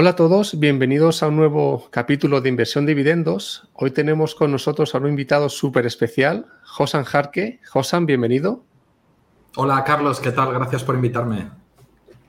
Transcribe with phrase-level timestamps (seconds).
[0.00, 3.68] Hola a todos, bienvenidos a un nuevo capítulo de Inversión Dividendos.
[3.74, 7.60] Hoy tenemos con nosotros a un invitado súper especial, Josan Jarque.
[7.68, 8.64] Josan, bienvenido.
[9.56, 10.54] Hola Carlos, ¿qué tal?
[10.54, 11.50] Gracias por invitarme.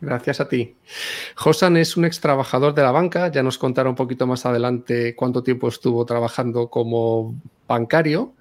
[0.01, 0.75] Gracias a ti.
[1.37, 5.15] Josan es un ex trabajador de la banca, ya nos contará un poquito más adelante
[5.15, 8.33] cuánto tiempo estuvo trabajando como bancario.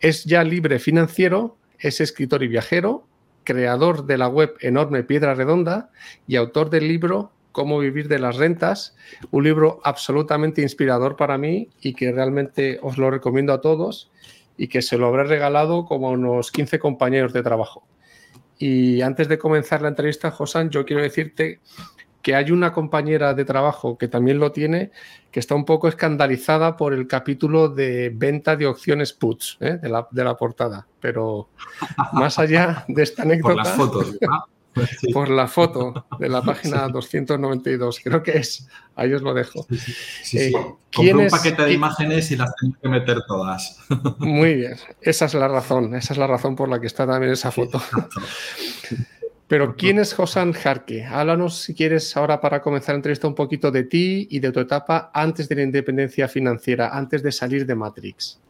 [0.00, 3.06] Es ya libre financiero, es escritor y viajero,
[3.42, 5.88] creador de la web Enorme Piedra Redonda
[6.26, 8.94] y autor del libro Cómo vivir de las rentas,
[9.30, 14.10] un libro absolutamente inspirador para mí y que realmente os lo recomiendo a todos
[14.58, 17.86] y que se lo habré regalado como unos 15 compañeros de trabajo.
[18.58, 21.60] Y antes de comenzar la entrevista, Josan, yo quiero decirte
[22.20, 24.90] que hay una compañera de trabajo que también lo tiene,
[25.30, 29.78] que está un poco escandalizada por el capítulo de venta de opciones puts ¿eh?
[29.80, 30.86] de, la, de, la, portada.
[31.00, 31.48] Pero
[32.12, 33.54] más allá de esta anécdota.
[33.54, 34.18] Por las fotos,
[35.12, 38.68] Por la foto de la página 292, creo que es.
[38.94, 39.66] Ahí os lo dejo.
[39.70, 39.92] Sí,
[40.38, 40.52] sí.
[40.98, 43.78] Eh, un paquete de imágenes y las tengo que meter todas.
[44.18, 47.32] Muy bien, esa es la razón, esa es la razón por la que está también
[47.32, 47.80] esa foto.
[49.48, 51.04] Pero ¿quién es Josan Jarque?
[51.04, 54.58] Háblanos, si quieres, ahora para comenzar la entrevista, un poquito de ti y de tu
[54.58, 58.40] etapa antes de la independencia financiera, antes de salir de Matrix.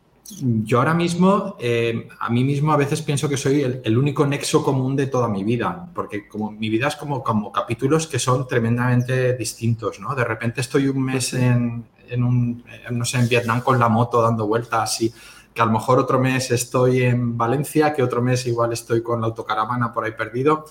[0.41, 4.65] Yo ahora mismo, eh, a mí mismo a veces pienso que soy el, único nexo
[4.65, 8.49] común de toda mi vida, porque como mi vida es como, como capítulos que son
[8.49, 10.17] tremendamente distintos, ¿no?
[10.17, 14.21] De repente estoy un mes en, en un, no sé, en Vietnam con la moto
[14.21, 15.13] dando vueltas y
[15.55, 19.21] que a lo mejor otro mes estoy en Valencia, que otro mes igual estoy con
[19.21, 20.67] la autocaravana por ahí perdido.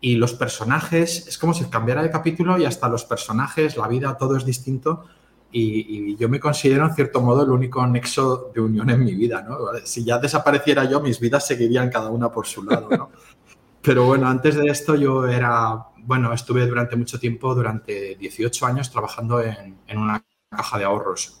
[0.00, 4.16] Y los personajes, es como si cambiara de capítulo y hasta los personajes, la vida,
[4.16, 5.04] todo es distinto
[5.52, 9.42] y, yo me considero en cierto modo el único nexo de unión en mi vida,
[9.42, 9.58] ¿no?
[9.84, 13.10] Si ya desapareciera yo, mis vidas seguirían cada una por su lado, ¿no?
[13.82, 18.90] Pero bueno, antes de esto yo era, bueno, estuve durante mucho tiempo, durante 18 años,
[18.90, 21.40] trabajando en, en una caja de ahorros.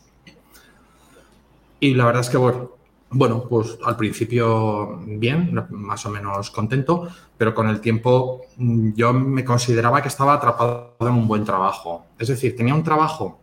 [1.80, 2.70] Y la verdad es que, bueno,
[3.10, 9.44] bueno, pues al principio bien, más o menos contento, pero con el tiempo yo me
[9.44, 12.06] consideraba que estaba atrapado en un buen trabajo.
[12.18, 13.40] Es decir, tenía un trabajo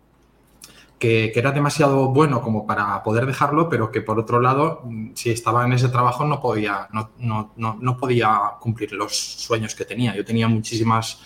[0.99, 5.29] que, era demasiado bueno como para poder dejarlo, pero que por otro lado, mm, si
[5.29, 10.15] estaba en ese trabajo no podía, no, no, no, podía cumplir los sueños que tenía.
[10.15, 11.21] Yo tenía muchísimas,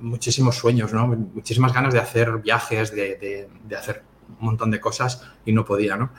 [0.00, 1.06] muchísimos sueños, ¿no?
[1.06, 4.02] muchísimas ganas de hacer viajes, de, de, hacer
[4.40, 5.96] un montón de cosas y no podía.
[5.96, 6.10] ¿no?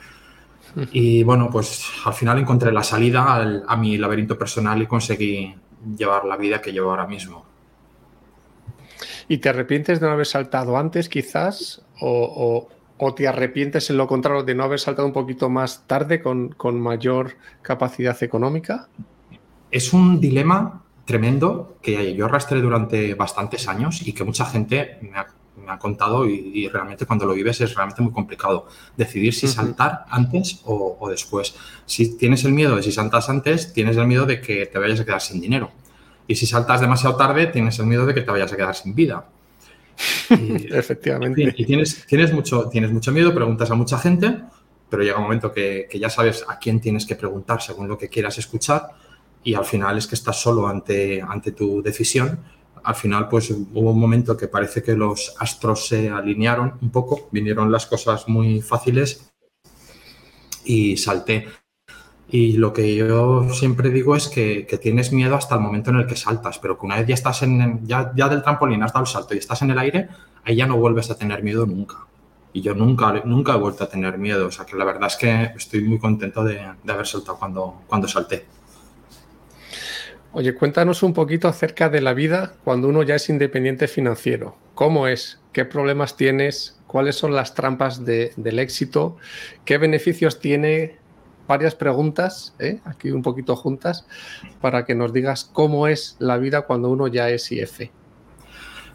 [0.92, 5.54] Y bueno, pues al final encontré la salida a mi laberinto personal y conseguí
[5.96, 7.53] llevar la vida que llevo ahora mismo.
[9.28, 11.82] ¿Y te arrepientes de no haber saltado antes, quizás?
[12.02, 12.68] ¿O,
[13.18, 17.36] te arrepientes en lo contrario de no haber saltado un poquito más tarde con, mayor
[17.62, 18.88] capacidad económica?
[19.72, 25.70] Es un dilema tremendo que yo arrastré durante bastantes años y que mucha gente me
[25.70, 30.62] ha, contado y, realmente cuando lo vives es realmente muy complicado decidir si saltar antes
[30.64, 31.56] o, o, después.
[31.86, 35.02] Si tienes el miedo de si saltas antes, tienes el miedo de que te vayas
[35.02, 35.72] a quedar sin dinero.
[36.28, 38.96] Y si saltas demasiado tarde, tienes el miedo de que te vayas a quedar sin
[38.96, 39.26] vida.
[40.30, 41.54] Efectivamente.
[41.56, 44.40] Y, tienes, tienes, mucho, tienes mucho miedo, preguntas a mucha gente,
[44.90, 48.10] pero llega un momento que, ya sabes a quién tienes que preguntar según lo que
[48.10, 48.90] quieras escuchar
[49.44, 52.40] y al final es que estás solo ante, ante tu decisión.
[52.84, 57.30] Al final, pues hubo un momento que parece que los astros se alinearon un poco,
[57.32, 59.34] vinieron las cosas muy fáciles
[60.66, 61.48] y salté.
[62.34, 66.08] Y lo que yo siempre digo es que, tienes miedo hasta el momento en el
[66.08, 69.06] que saltas, pero que una vez ya estás en, ya, ya del trampolín has dado
[69.06, 70.08] el salto y estás en el aire,
[70.44, 72.08] ahí ya no vuelves a tener miedo nunca.
[72.52, 74.48] Y yo nunca, nunca he vuelto a tener miedo.
[74.48, 78.08] O sea que la verdad es que estoy muy contento de, haber saltado cuando, cuando
[78.08, 78.48] salté.
[80.32, 84.58] Oye, cuéntanos un poquito acerca de la vida cuando uno ya es independiente financiero.
[84.74, 85.40] ¿Cómo es?
[85.52, 86.80] ¿Qué problemas tienes?
[86.88, 89.18] ¿Cuáles son las trampas del éxito?
[89.66, 91.03] ¿Qué beneficios tiene?
[91.48, 92.80] Varias preguntas, ¿eh?
[92.86, 94.06] aquí un poquito juntas,
[94.62, 97.90] para que nos digas cómo es la vida cuando uno ya es IF.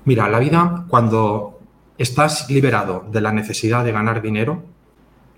[0.04, 1.60] Mira, la vida cuando
[1.98, 4.62] estás liberado de la necesidad de ganar dinero,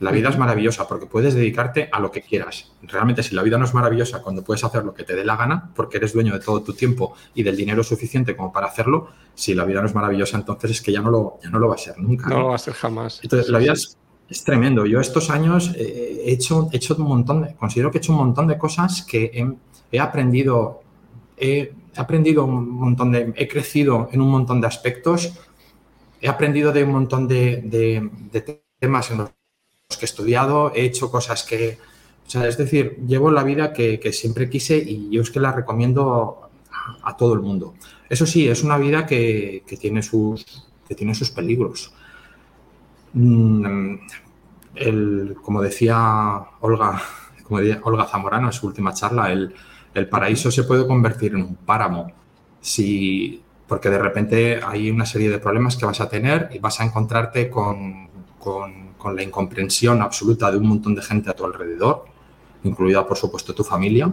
[0.01, 2.73] la vida es maravillosa porque puedes dedicarte a lo que quieras.
[2.83, 5.37] Realmente, si la vida no es maravillosa cuando puedes hacer lo que te dé la
[5.37, 9.09] gana, porque eres dueño de todo tu tiempo y del dinero suficiente como para hacerlo,
[9.35, 11.69] si la vida no es maravillosa, entonces es que ya no lo, ya no lo
[11.69, 12.31] va a ser nunca.
[12.31, 13.21] No, lo va a ser jamás.
[13.23, 13.99] Entonces, la vida es
[14.31, 14.87] es tremendo.
[14.87, 18.13] Yo estos años eh, he, hecho, he hecho un montón, de, considero que he hecho
[18.13, 19.47] un montón de cosas que
[19.91, 20.83] he, aprendido,
[21.37, 25.33] he aprendido un montón de, he crecido en un montón de aspectos,
[26.21, 28.09] he aprendido de un montón de,
[28.79, 29.31] temas en los
[29.99, 31.79] que he estudiado, he hecho cosas que,
[32.27, 35.53] o sea, es decir, llevo la vida que, siempre quise y yo es que la
[35.53, 36.51] recomiendo
[37.03, 37.75] a, todo el mundo.
[38.09, 41.93] Eso sí, es una vida que, que tiene sus que tiene sus peligros.
[43.13, 43.97] Mm,
[45.43, 45.97] como decía
[46.61, 47.03] Olga,
[47.45, 49.55] como Olga Zamorano en su última charla, el,
[50.09, 52.13] paraíso se puede convertir en un páramo.
[52.61, 56.81] Si, porque de repente hay una serie de problemas que vas a tener y vas
[56.81, 58.09] a encontrarte con,
[58.39, 62.05] con la incomprensión absoluta de un montón de gente a tu alrededor,
[62.65, 64.13] incluida por supuesto tu familia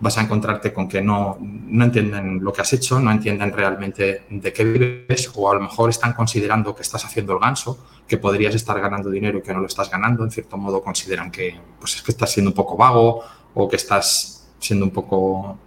[0.00, 4.24] vas a encontrarte con que no, no entienden lo que has hecho, no entienden realmente
[4.30, 8.16] de qué vives o a lo mejor están considerando que estás haciendo el ganso, que
[8.16, 11.54] podrías estar ganando dinero y que no lo estás ganando, en cierto modo consideran que,
[11.78, 13.22] pues es que estás siendo un poco vago
[13.54, 15.58] o que estás siendo un poco,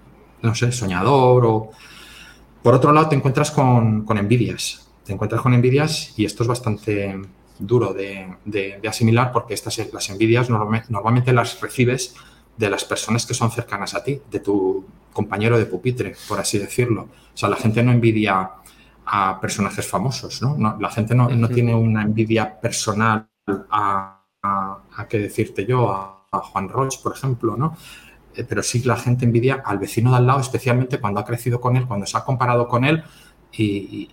[0.41, 1.69] no sé, soñador o...
[2.63, 6.47] Por otro lado, te encuentras con, con envidias, te encuentras con envidias y esto es
[6.47, 7.19] bastante
[7.59, 12.15] duro de, de, asimilar porque estas, las envidias normalmente las recibes
[12.57, 16.57] de las personas que son cercanas a ti, de tu compañero de pupitre, por así
[16.57, 17.03] decirlo.
[17.33, 18.51] O sea, la gente no envidia
[19.05, 20.77] a personajes famosos, ¿no?
[20.79, 23.27] la gente no, tiene una envidia personal
[23.69, 27.77] a, a, qué decirte yo, a, Juan Roche, por ejemplo, ¿no?
[28.33, 31.61] Eh, pero sí la gente envidia al vecino de al lado, especialmente cuando ha crecido
[31.61, 33.03] con él, cuando se ha comparado con él,
[33.51, 34.09] y,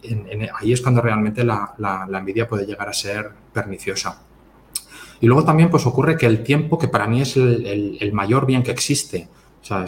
[0.59, 4.21] ahí es cuando realmente la, la envidia puede llegar a ser perniciosa.
[5.21, 8.63] Y luego también pues ocurre que el tiempo, que para mí es el, mayor bien
[8.63, 9.29] que existe,
[9.61, 9.85] o sea,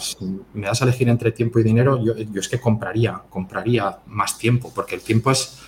[0.52, 4.70] me das a elegir entre tiempo y dinero, yo, es que compraría, compraría más tiempo,
[4.75, 5.58] porque el tiempo es,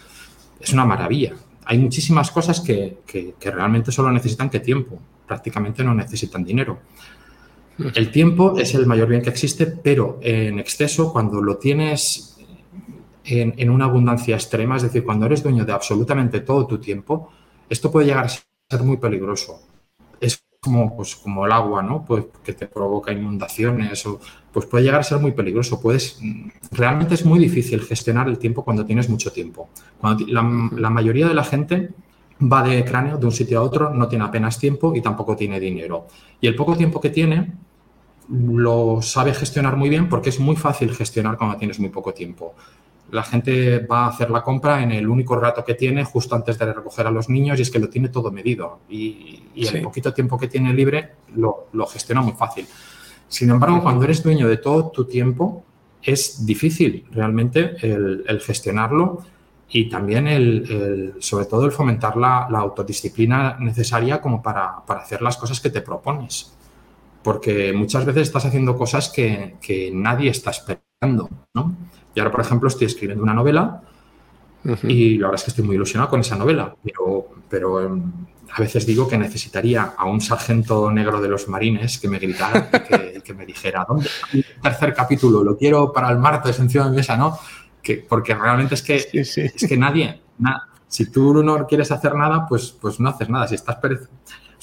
[0.60, 1.32] es una maravilla.
[1.64, 6.80] Hay muchísimas cosas que, que, realmente solo necesitan que tiempo, prácticamente no necesitan dinero.
[7.94, 12.36] El tiempo es el mayor bien que existe, pero en exceso, cuando lo tienes
[13.24, 17.30] en, en, una abundancia extrema, es decir, cuando eres dueño de absolutamente todo tu tiempo,
[17.70, 18.42] esto puede llegar a ser
[18.74, 19.60] ser muy peligroso.
[20.20, 22.04] Es como, pues, como el agua, ¿no?
[22.04, 24.20] Pues que te provoca inundaciones o
[24.52, 25.80] pues puede llegar a ser muy peligroso.
[25.80, 26.20] Puedes,
[26.70, 29.68] realmente es muy difícil gestionar el tiempo cuando tienes mucho tiempo.
[29.98, 30.42] Cuando la,
[30.76, 31.90] la mayoría de la gente
[32.40, 35.60] va de cráneo de un sitio a otro, no tiene apenas tiempo y tampoco tiene
[35.60, 36.06] dinero.
[36.40, 37.52] Y el poco tiempo que tiene
[38.30, 42.54] lo sabe gestionar muy bien porque es muy fácil gestionar cuando tienes muy poco tiempo
[43.10, 46.58] la gente va a hacer la compra en el único rato que tiene justo antes
[46.58, 50.12] de recoger a los niños y es que lo tiene todo medido y, el poquito
[50.12, 52.66] tiempo que tiene libre lo, gestiona muy fácil.
[53.28, 55.64] Sin embargo, cuando eres dueño de todo tu tiempo,
[56.02, 59.24] es difícil realmente el, gestionarlo
[59.68, 65.60] y también el, sobre todo el fomentar la, autodisciplina necesaria como para, hacer las cosas
[65.60, 66.52] que te propones.
[67.22, 71.74] Porque muchas veces estás haciendo cosas que, que nadie está esperando, ¿no?
[72.14, 73.82] Y ahora, por ejemplo, estoy escribiendo una novela
[74.84, 78.12] y la verdad es que estoy muy ilusionado con esa novela, pero, pero em,
[78.50, 82.70] a veces digo que necesitaría a un sargento negro de los marines que me gritara
[83.16, 85.42] y que, me dijera, ¿dónde el tercer capítulo?
[85.42, 87.38] Lo quiero para el martes encima de mi mesa, ¿no?
[87.82, 90.22] Que, porque realmente es que, Es que nadie,
[90.88, 93.48] si tú no quieres hacer nada, pues, pues no haces nada.
[93.48, 93.88] Si estás o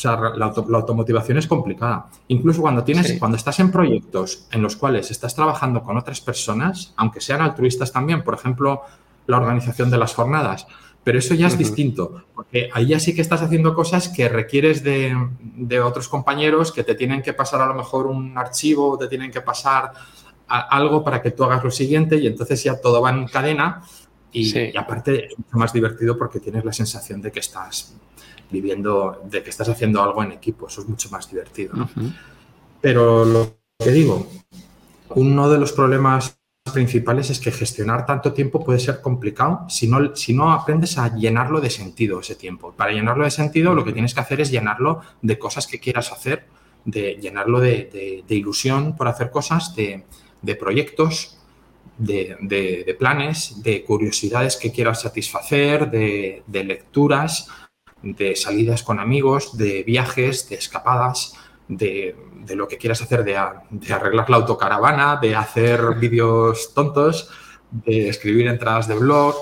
[0.01, 2.07] sea, la, automotivación es complicada.
[2.27, 6.93] Incluso cuando, tienes, cuando estás en proyectos en los cuales estás trabajando con otras personas,
[6.97, 8.81] aunque sean altruistas también, por ejemplo,
[9.27, 10.65] la organización de las jornadas,
[11.03, 14.83] pero eso ya es distinto, porque ahí ya sí que estás haciendo cosas que requieres
[14.83, 19.31] de, otros compañeros que te tienen que pasar a lo mejor un archivo, te tienen
[19.31, 19.93] que pasar
[20.47, 23.83] algo para que tú hagas lo siguiente y entonces ya todo va en cadena
[24.31, 27.95] y, y aparte es mucho más divertido porque tienes la sensación de que estás
[28.51, 30.67] viviendo, de que estás haciendo algo en equipo.
[30.67, 31.73] Eso es mucho más divertido.
[32.81, 34.27] Pero lo que digo,
[35.09, 36.37] uno de los problemas
[36.71, 41.15] principales es que gestionar tanto tiempo puede ser complicado si no, si no aprendes a
[41.15, 42.71] llenarlo de sentido ese tiempo.
[42.71, 46.11] Para llenarlo de sentido lo que tienes que hacer es llenarlo de cosas que quieras
[46.11, 46.45] hacer,
[46.85, 50.05] de llenarlo de, ilusión por hacer cosas, de,
[50.55, 51.37] proyectos,
[51.97, 57.47] de, planes, de curiosidades que quieras satisfacer, de, lecturas,
[58.03, 61.33] de salidas con amigos, de viajes, de escapadas,
[61.67, 62.15] de,
[62.55, 67.29] lo que quieras hacer, de, arreglar la autocaravana, de hacer vídeos tontos,
[67.71, 69.35] de escribir entradas de blog,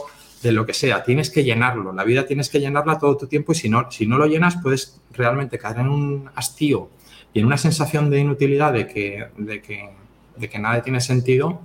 [0.43, 1.03] de lo que sea.
[1.03, 1.91] Tienes que llenarlo.
[1.93, 4.57] La vida tienes que llenarla todo tu tiempo y si no, si no lo llenas
[4.61, 6.89] puedes realmente caer en un hastío
[7.33, 9.89] y en una sensación de inutilidad de que, de que,
[10.37, 11.61] de que nada tiene sentido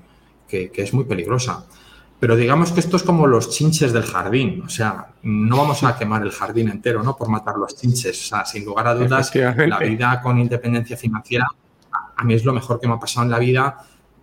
[0.48, 1.66] que, que es muy peligrosa.
[2.24, 5.94] Pero digamos que esto es como los chinches del jardín, o sea, no vamos a
[5.94, 7.14] quemar el jardín entero, ¿no?
[7.14, 11.46] Por matar los chinches, o sea, sin lugar a dudas, la vida con independencia financiera
[12.16, 13.76] a mí es lo mejor que me ha pasado en la vida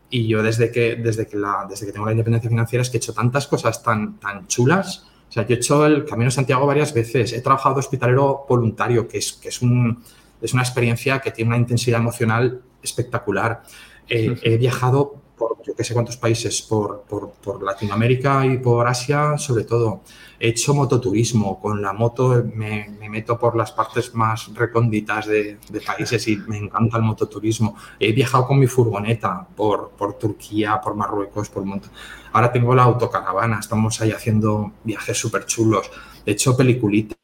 [0.09, 2.97] y yo desde que, desde que, la, desde que tengo la independencia financiera es que
[2.97, 6.31] he hecho tantas cosas tan, tan chulas, o sea, yo he hecho el Camino de
[6.31, 10.03] Santiago varias veces, he trabajado de hospitalero voluntario, que es, que es, un,
[10.41, 13.61] es una experiencia que tiene una intensidad emocional espectacular.
[14.07, 19.63] he viajado por yo qué sé cuántos países, por, por, Latinoamérica y por Asia, sobre
[19.63, 20.01] todo.
[20.39, 21.59] He hecho mototurismo.
[21.59, 26.97] Con la moto me, meto por las partes más recónditas de, países y me encanta
[26.97, 27.75] el mototurismo.
[27.99, 31.91] He viajado con mi furgoneta por, por Turquía, por Marruecos, por montón.
[32.33, 35.89] Ahora tengo la autocaravana, estamos ahí haciendo viajes súper chulos.
[36.25, 37.17] He hecho peliculitas,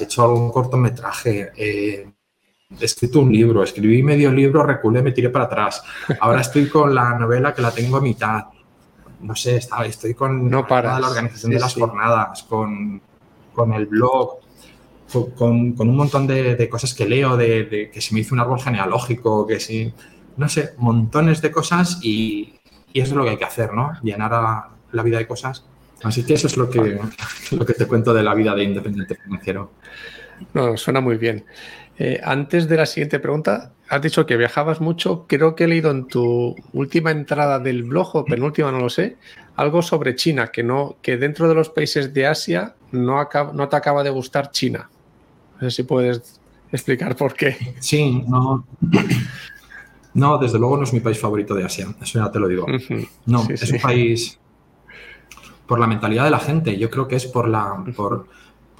[0.00, 1.52] he hecho algún cortometraje.
[1.56, 2.12] Eh,
[2.80, 5.82] escrito un libro, escribí medio libro, reculé, me tiré para atrás.
[6.20, 8.44] Ahora estoy con la novela que la tengo a mitad.
[9.20, 13.00] No sé, estoy con no para la organización de las jornadas, con,
[13.52, 14.38] con, el blog,
[15.36, 18.40] con, con un montón de, de, cosas que leo, de, que se me hizo un
[18.40, 19.92] árbol genealógico, que sí,
[20.36, 22.54] no sé, montones de cosas y,
[22.92, 23.92] y eso es lo que hay que hacer, ¿no?
[24.02, 25.64] Llenar a la vida de cosas.
[26.02, 26.98] Así que eso es lo que,
[27.52, 29.70] lo que te cuento de la vida de independiente financiero.
[30.54, 31.44] No, suena muy bien.
[31.98, 35.26] Eh, antes de la siguiente pregunta, has dicho que viajabas mucho.
[35.28, 39.16] Creo que he leído en tu última entrada del blog, o penúltima, no lo sé,
[39.56, 43.76] algo sobre China, que, no, que dentro de los países de Asia no, no te
[43.76, 44.88] acaba de gustar China.
[45.60, 46.40] No sé si puedes
[46.72, 47.74] explicar por qué.
[47.80, 48.66] Sí, no.
[50.14, 52.66] No, desde luego no es mi país favorito de Asia, eso ya te lo digo.
[53.26, 54.38] No, es un país
[55.66, 58.26] por la mentalidad de la gente, yo creo que es por la, por,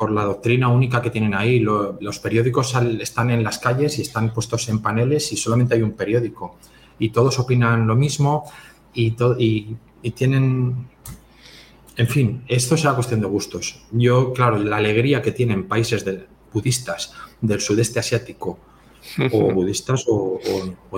[0.03, 1.61] por la doctrina única que tienen ahí.
[1.61, 5.93] los periódicos están en las calles y están puestos en paneles y solamente hay un
[5.93, 6.57] periódico.
[6.99, 8.51] Y todos opinan lo mismo
[8.93, 10.89] y, y, tienen...
[11.97, 13.81] En fin, esto es una cuestión de gustos.
[13.93, 16.05] Yo, claro, la alegría que tienen países
[16.53, 18.59] budistas del sudeste asiático,
[19.31, 20.41] o budistas o,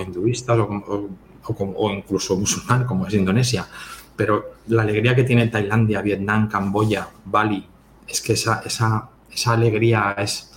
[0.01, 1.09] hinduistas, o,
[1.45, 3.67] o, incluso musulmán, como es Indonesia,
[4.15, 7.67] pero la alegría que tiene Tailandia, Vietnam, Camboya, Bali,
[8.07, 10.51] es que esa, esa, esa alegría es,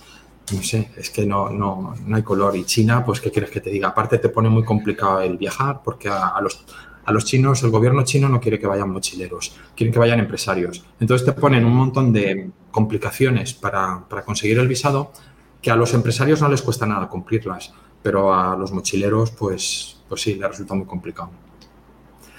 [0.53, 2.55] no sé, es que no, no, no, hay color.
[2.55, 3.89] Y China, pues, ¿qué quieres que te diga?
[3.89, 6.65] Aparte te pone muy complicado el viajar porque a, los,
[7.05, 10.85] a los chinos, el gobierno chino no quiere que vayan mochileros, quieren que vayan empresarios.
[10.99, 15.11] Entonces te ponen un montón de complicaciones para, para conseguir el visado
[15.61, 20.21] que a los empresarios no les cuesta nada cumplirlas, pero a los mochileros, pues, pues
[20.21, 21.31] sí, les resulta muy complicado.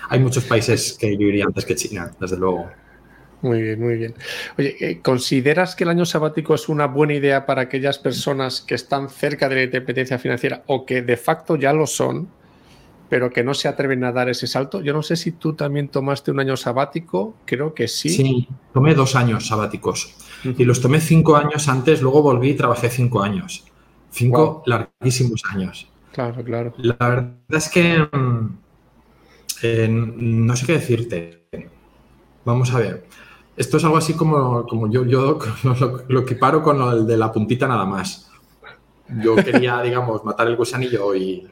[0.09, 2.69] Hay muchos países que yo iría antes que China, desde luego.
[3.43, 4.15] Muy bien, muy bien.
[4.59, 8.75] Oye, eh, ¿consideras que el año sabático es una buena idea para aquellas personas que
[8.75, 12.29] están cerca de la independencia financiera o que de facto ya lo son,
[13.09, 14.83] pero que no se atreven a dar ese salto?
[14.83, 18.11] Yo no sé si tú también tomaste un año sabático, creo que sí.
[18.11, 22.91] Sí, tomé dos años sabáticos y los tomé cinco años antes, luego volví y trabajé
[22.91, 23.65] cinco años.
[24.11, 25.89] Cinco larguísimos años.
[26.13, 26.75] Claro, claro.
[26.79, 28.59] La verdad es que mm,
[29.63, 31.47] eh, no sé qué decirte.
[32.45, 33.07] Vamos a ver.
[33.61, 37.31] Esto es algo así como, como yo, yo lo, lo equiparo con lo de la
[37.31, 38.31] puntita nada más.
[39.23, 41.47] Yo quería, digamos, matar el gusanillo y,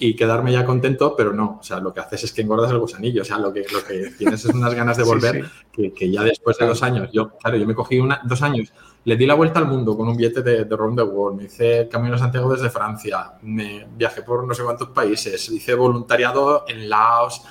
[0.00, 1.58] y, quedarme ya contento, pero no.
[1.60, 3.22] O sea, lo que haces es que engordas el gusanillo.
[3.22, 6.58] O sea, lo que, lo que tienes es unas ganas de volver Que, ya después
[6.58, 8.72] de dos años, yo, claro, yo me cogí una, dos años,
[9.04, 11.44] le di la vuelta al mundo con un billete de, de Round the World, me
[11.44, 16.64] hice Camino a Santiago desde Francia, me viajé por no sé cuántos países, hice voluntariado
[16.66, 17.42] en Laos,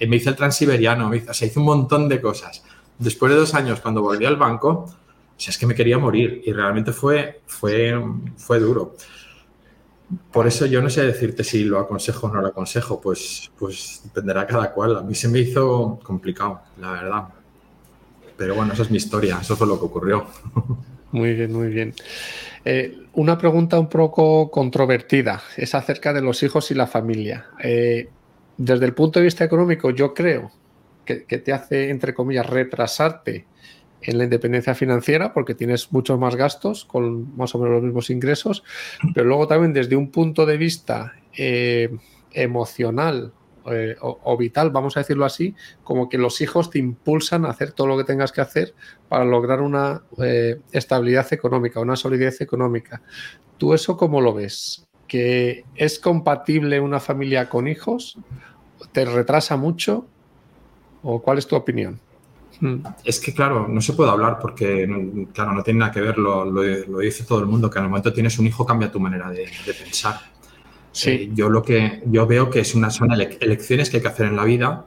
[0.00, 2.62] me hice el transiberiano, me hice, un montón de cosas.
[2.98, 6.52] Después de dos años, cuando volví al banco, o es que me quería morir y
[6.52, 7.94] realmente fue, fue,
[8.36, 8.96] fue duro.
[10.32, 14.02] Por eso yo no sé decirte si lo aconsejo o no lo aconsejo, pues, pues
[14.04, 14.96] dependerá cada cual.
[14.96, 17.24] A mí se me hizo complicado, la verdad.
[18.36, 20.26] Pero bueno, esa es mi historia, eso fue lo que ocurrió.
[21.12, 21.94] Muy bien, muy bien.
[22.64, 27.46] Eh, una pregunta un poco controvertida, es acerca de los hijos y la familia.
[27.62, 28.10] Eh,
[28.56, 30.50] desde el punto de vista económico, yo creo
[31.04, 33.46] que, te hace, entre comillas, retrasarte
[34.02, 38.10] en la independencia financiera porque tienes muchos más gastos con más o menos los mismos
[38.10, 38.64] ingresos,
[39.14, 41.96] pero luego también desde un punto de vista eh,
[42.32, 43.32] emocional
[43.68, 47.72] eh, o, vital, vamos a decirlo así, como que los hijos te impulsan a hacer
[47.72, 48.74] todo lo que tengas que hacer
[49.08, 53.02] para lograr una eh, estabilidad económica, una solidez económica.
[53.58, 54.86] ¿Tú eso cómo lo ves?
[55.06, 58.18] Que es compatible una familia con hijos?
[58.92, 60.06] ¿Te retrasa mucho?
[61.02, 62.00] ¿O cuál es tu opinión?
[62.60, 62.78] Hmm.
[63.04, 64.88] Es que, claro, no se puede hablar porque,
[65.32, 66.44] claro, no tiene nada que ver, lo,
[67.00, 69.46] dice todo el mundo, que en el momento tienes un hijo cambia tu manera de,
[69.66, 70.20] pensar.
[70.92, 71.10] Sí.
[71.10, 74.26] Eh, yo lo que yo veo que es una, son elecciones que hay que hacer
[74.26, 74.86] en la vida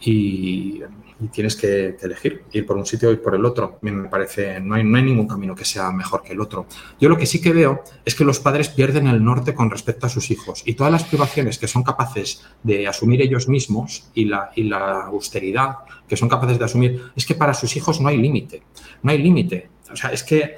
[0.00, 0.82] y
[1.20, 3.78] y tienes que, elegir, ir por un sitio y por el otro.
[3.82, 6.66] Me parece, no hay, no hay ningún camino que sea mejor que el otro.
[7.00, 10.06] Yo lo que sí que veo es que los padres pierden el norte con respecto
[10.06, 14.24] a sus hijos y todas las privaciones que son capaces de asumir ellos mismos y
[14.26, 15.78] la, y la austeridad
[16.08, 18.62] que son capaces de asumir, es que para sus hijos no hay límite,
[19.02, 19.70] no hay límite.
[19.90, 20.56] O sea, es que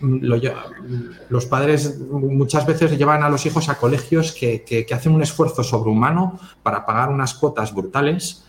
[0.00, 6.38] los padres muchas veces llevan a los hijos a colegios que, hacen un esfuerzo sobrehumano
[6.62, 8.44] para pagar unas cuotas brutales.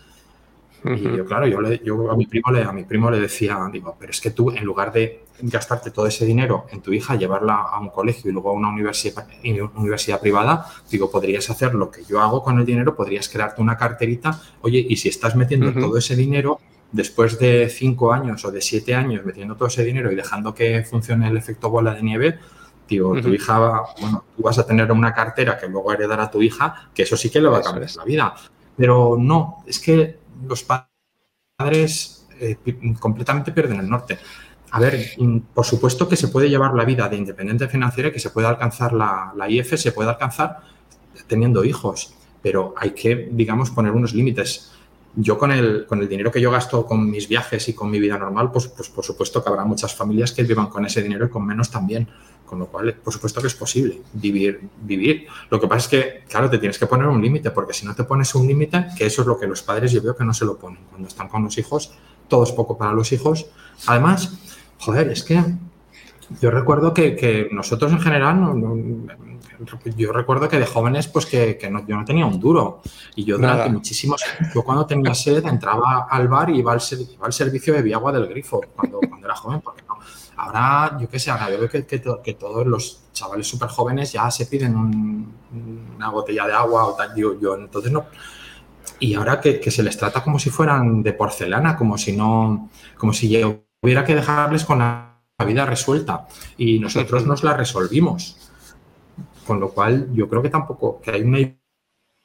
[0.84, 3.96] Y yo, claro, yo, yo a, mi primo le, a mi primo le decía, digo,
[3.98, 7.54] pero es que tú, en lugar de gastarte todo ese dinero en tu hija, llevarla
[7.54, 9.26] a un colegio y luego a una universidad,
[9.76, 13.76] universidad privada, digo, podrías hacer lo que yo hago con el dinero, podrías crearte una
[13.76, 16.60] carterita, oye, y si estás metiendo todo ese dinero
[16.92, 20.82] después de cinco años o de siete años metiendo todo ese dinero y dejando que
[20.82, 22.38] funcione el efecto bola de nieve,
[22.86, 26.30] tío, tu hija va, bueno, tú vas a tener una cartera que luego heredará a
[26.30, 28.34] tu hija, que eso sí que le va a cambiar la vida.
[28.76, 32.56] Pero no, es que los padres eh,
[32.98, 34.18] completamente pierden el norte.
[34.72, 35.16] A ver,
[35.52, 38.92] por supuesto que se puede llevar la vida de independencia financiera que se puede alcanzar
[38.92, 40.60] la, la IF, se puede alcanzar
[41.26, 44.69] teniendo hijos, pero hay que, digamos, poner unos límites
[45.16, 47.98] yo con el, con el dinero que yo gasto con mis viajes y con mi
[47.98, 51.26] vida normal, pues, pues por supuesto que habrá muchas familias que vivan con ese dinero
[51.26, 52.08] y con menos también.
[52.46, 55.28] Con lo cual, por supuesto que es posible vivir, vivir.
[55.50, 57.94] Lo que pasa es que, claro, te tienes que poner un límite, porque si no
[57.94, 60.34] te pones un límite, que eso es lo que los padres yo veo que no
[60.34, 60.80] se lo ponen.
[60.90, 61.92] Cuando están con los hijos,
[62.26, 63.46] todo es poco para los hijos.
[63.86, 64.36] Además,
[64.78, 65.40] joder, es que
[66.40, 68.76] yo recuerdo que, nosotros en general no,
[69.96, 72.82] yo recuerdo que de jóvenes, pues que, no, yo no tenía un duro.
[73.14, 76.80] Y yo durante muchísimos años, yo cuando tenía sed, entraba al bar y iba al,
[77.20, 79.98] al servicio de agua del grifo cuando, cuando era joven, porque no.
[80.36, 84.46] Ahora, yo qué sé, ahora veo que, que, todos los chavales súper jóvenes ya se
[84.46, 84.74] piden
[85.96, 87.14] una botella de agua o tal.
[87.14, 88.06] Yo, yo entonces no.
[89.00, 93.12] Y ahora que, se les trata como si fueran de porcelana, como si no, como
[93.12, 95.09] si yo hubiera que dejarles con la
[95.44, 96.26] vida resuelta.
[96.56, 98.36] Y nosotros nos la resolvimos.
[99.46, 101.38] Con lo cual, yo creo que tampoco, que hay una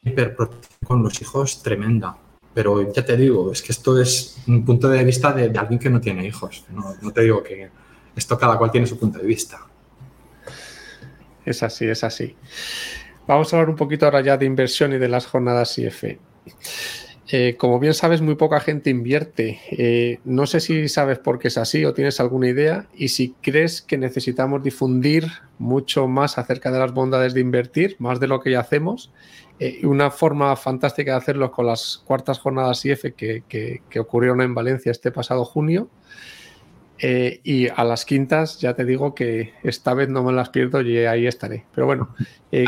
[0.04, 2.18] hiperprotección con los hijos tremenda.
[2.54, 5.90] Pero ya te digo, es que esto es un punto de vista de, alguien que
[5.90, 6.64] no tiene hijos.
[6.70, 7.70] No, te digo que
[8.16, 9.60] esto cada cual tiene su punto de vista.
[11.44, 12.36] Es así, es así.
[13.28, 16.18] Vamos a hablar un poquito ahora ya de inversión y de las jornadas IF.
[17.28, 19.60] Eh, como bien sabes, muy poca gente invierte.
[19.72, 23.34] Eh, no sé si sabes por qué es así o tienes alguna idea y si
[23.42, 25.26] crees que necesitamos difundir
[25.58, 29.12] mucho más acerca de las bondades de invertir, más de lo que ya hacemos.
[29.60, 34.54] Eh, una forma fantástica de hacerlo con las cuartas jornadas IF que, que ocurrieron en
[34.54, 35.90] Valencia este pasado junio.
[37.02, 40.98] y a las quintas, ya te digo que esta vez no me las pierdo y
[41.00, 41.66] ahí estaré.
[41.74, 42.16] Pero bueno,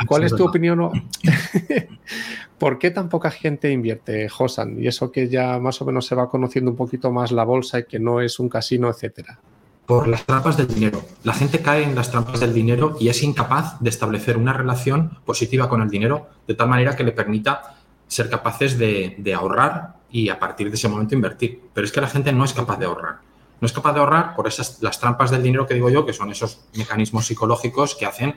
[0.07, 0.91] ¿cuál es tu opinión?
[2.59, 4.81] ¿Por qué tan poca gente invierte, Josan?
[4.81, 7.79] Y eso que ya más o menos se va conociendo un poquito más la bolsa
[7.79, 9.39] y que no es un casino, etcétera.
[9.85, 11.01] Por las trampas del dinero.
[11.23, 15.19] La gente cae en las trampas del dinero y es incapaz de establecer una relación
[15.23, 17.75] positiva con el dinero de tal manera que le permita
[18.07, 21.61] ser capaces de, ahorrar y a partir de ese momento invertir.
[21.73, 23.19] Pero es que la gente no es capaz de ahorrar.
[23.61, 26.13] No es capaz de ahorrar por esas las trampas del dinero que digo yo, que
[26.13, 28.35] son esos mecanismos psicológicos que hacen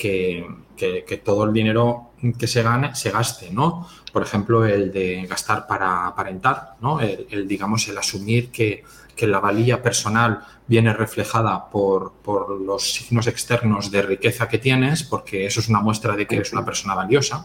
[0.00, 3.86] que, todo el dinero que se gane se gaste, ¿no?
[4.12, 7.00] Por ejemplo, el de gastar para aparentar, ¿no?
[7.00, 8.84] El, digamos, el asumir que,
[9.20, 15.44] la valía personal viene reflejada por, por, los signos externos de riqueza que tienes, porque
[15.44, 17.44] eso es una muestra de que eres una persona valiosa.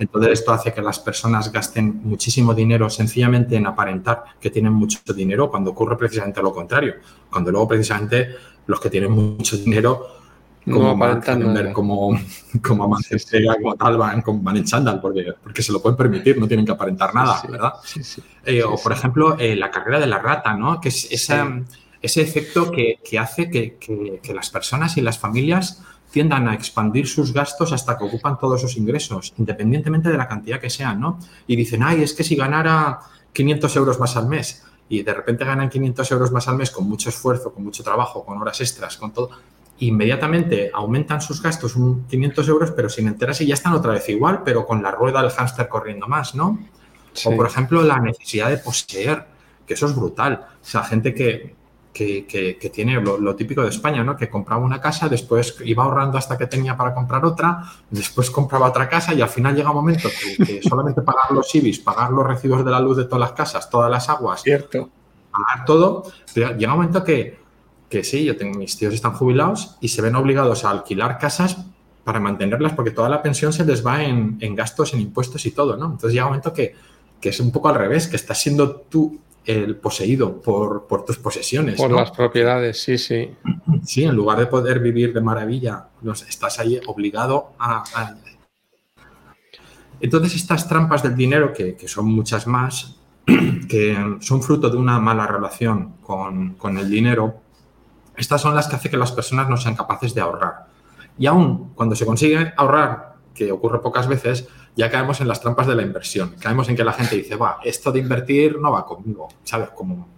[0.00, 4.98] Entonces, esto hace que las personas gasten muchísimo dinero sencillamente en aparentar que tienen mucho
[5.14, 6.94] dinero, cuando ocurre precisamente lo contrario,
[7.30, 8.34] cuando luego precisamente
[8.66, 10.21] los que tienen mucho dinero
[10.70, 11.24] como Mark
[11.72, 12.18] como,
[12.62, 16.64] como como tal, van, van en chándal, porque, porque se lo pueden permitir, no tienen
[16.64, 17.72] que aparentar nada, ¿verdad?
[18.44, 20.80] Eh, o, por ejemplo, eh, la carrera de la rata, ¿no?
[20.80, 26.46] Que es ese efecto que, que hace que, que, las personas y las familias tiendan
[26.46, 30.70] a expandir sus gastos hasta que ocupan todos esos ingresos, independientemente de la cantidad que
[30.70, 31.18] sean, ¿no?
[31.46, 33.00] Y dicen, ay, es que si ganara
[33.32, 36.86] 500 euros más al mes y de repente ganan 500 euros más al mes con
[36.86, 39.30] mucho esfuerzo, con mucho trabajo, con horas extras, con todo,
[39.86, 44.42] inmediatamente aumentan sus gastos un 500 euros, pero sin enterarse ya están otra vez igual,
[44.44, 46.58] pero con la rueda del hámster corriendo más, ¿no?
[47.24, 49.26] O, por ejemplo, la necesidad de poseer,
[49.66, 50.46] que eso es brutal.
[50.62, 51.56] O sea, gente que,
[51.92, 54.16] que, tiene lo, típico de España, ¿no?
[54.16, 58.68] Que compraba una casa, después iba ahorrando hasta que tenía para comprar otra, después compraba
[58.68, 62.24] otra casa y al final llega un momento que, solamente pagar los IBIS, pagar los
[62.24, 64.88] recibos de la luz de todas las casas, todas las aguas, Cierto.
[65.30, 67.41] pagar todo, pero llega un momento que
[67.92, 71.58] que sí, yo tengo, mis tíos están jubilados y se ven obligados a alquilar casas
[72.04, 75.76] para mantenerlas porque toda la pensión se les va en, gastos, en impuestos y todo,
[75.76, 75.84] ¿no?
[75.84, 76.74] Entonces llega un momento que,
[77.20, 81.76] es un poco al revés, que estás siendo tú el poseído por, tus posesiones.
[81.76, 83.28] Por las propiedades, sí, sí.
[83.84, 85.88] Sí, en lugar de poder vivir de maravilla,
[86.26, 88.14] estás ahí obligado a,
[90.00, 92.96] Entonces estas trampas del dinero, que, son muchas más,
[93.68, 97.42] que son fruto de una mala relación con, con el dinero,
[98.16, 100.66] estas son las que hacen que las personas no sean capaces de ahorrar.
[101.18, 105.66] Y aún cuando se consigue ahorrar, que ocurre pocas veces, ya caemos en las trampas
[105.66, 106.34] de la inversión.
[106.38, 109.70] Caemos en que la gente dice, va, esto de invertir no va conmigo, ¿sabes?
[109.70, 110.08] Como,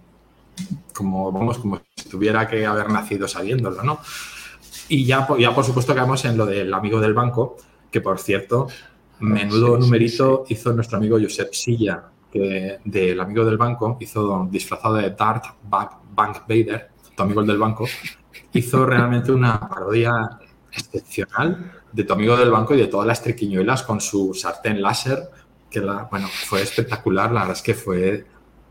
[0.93, 3.99] como, vamos, como si tuviera que haber nacido sabiéndolo, ¿no?
[4.87, 7.57] Y ya, ya por supuesto caemos en lo del amigo del banco,
[7.91, 8.67] que por cierto,
[9.19, 15.11] menudo numerito hizo nuestro amigo Josep Silla, que del amigo del banco, hizo disfrazado de
[15.11, 17.85] Dart Bank Vader, tu amigo del banco,
[18.53, 20.39] hizo realmente una parodia
[20.71, 25.29] excepcional de tu amigo del banco y de todas las triquiñuelas con su sartén láser,
[25.69, 28.25] que la, bueno, fue espectacular, la verdad es que fue,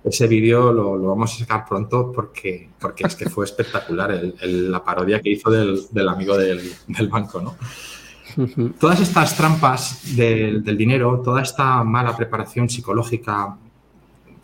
[0.04, 5.20] ese vídeo lo, vamos a sacar pronto porque, porque es que fue espectacular la parodia
[5.20, 7.56] que hizo del, amigo del, del banco, ¿no?
[8.80, 13.56] Todas estas trampas del, dinero, toda esta mala preparación psicológica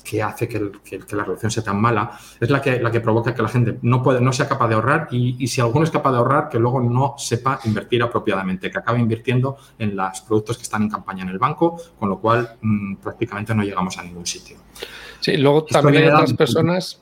[0.03, 3.43] que hace que, la relación sea tan mala, es la que, la que provoca que
[3.43, 6.19] la gente no, puede, no sea capaz de ahorrar y, si alguno es capaz de
[6.19, 10.83] ahorrar, que luego no sepa invertir apropiadamente, que acabe invirtiendo en los productos que están
[10.83, 14.57] en campaña en el banco, con lo cual mm, prácticamente no llegamos a ningún sitio.
[15.21, 17.01] Sí, luego también hay otras personas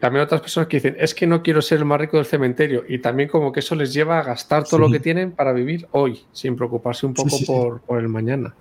[0.00, 2.84] también otras personas que dicen, es que no quiero ser el más rico del cementerio
[2.86, 5.88] y también como que eso les lleva a gastar todo lo que tienen para vivir
[5.92, 8.54] hoy, sin preocuparse un poco por, el mañana.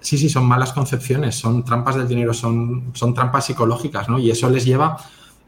[0.00, 4.18] Sí, sí, son malas concepciones, son trampas del dinero, son, son trampas psicológicas, ¿no?
[4.18, 4.96] Y eso les lleva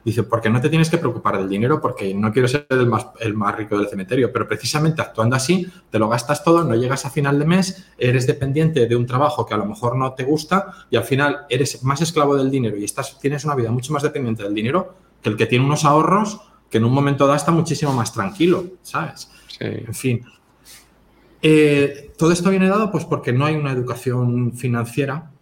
[0.05, 3.07] Dice, porque no te tienes que preocupar del dinero porque no quiero ser el más,
[3.21, 7.07] el más rico del cementerio, pero precisamente actuando así, te lo gastas todo, no llegas
[7.07, 10.25] a final de mes, eres dependiente de un trabajo que a lo mejor no te
[10.25, 13.93] gusta y al final eres más esclavo del dinero y estás, tienes una vida mucho
[13.93, 17.37] más dependiente del dinero que el que tiene unos ahorros que en un momento dado
[17.37, 19.31] está muchísimo más tranquilo, ¿sabes?
[19.61, 20.25] En fin.
[21.45, 25.33] Eh, todo esto viene dado pues porque no hay una educación financiera,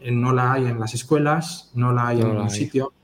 [0.00, 2.94] eh, no la hay en las escuelas, no la hay en ningún sitio.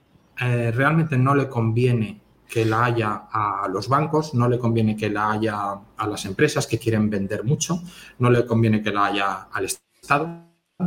[0.41, 5.11] Eh, realmente no le conviene que la haya a los bancos, no le conviene que
[5.11, 7.83] la haya a las empresas que quieren vender mucho,
[8.19, 10.45] no le conviene que la haya al Estado,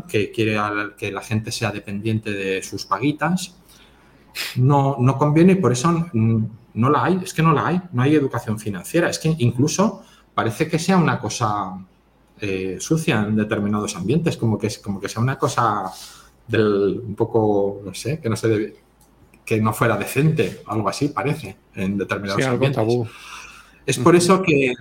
[0.08, 0.58] que quiere
[0.98, 3.56] que la gente sea dependiente de sus paguitas.
[4.56, 8.04] No, no conviene y por eso no la hay, es que no la hay, no
[8.04, 10.04] hay educación financiera, es que incluso
[10.38, 11.84] parece que sea una cosa
[12.40, 15.92] eh, sucia en determinados ambientes, como que, como que sea una cosa
[16.48, 18.76] del un poco, no sé, que no se debe,
[19.44, 23.10] que no fuera decente, algo así parece, en determinados sí,
[23.84, 24.76] Es por eso que,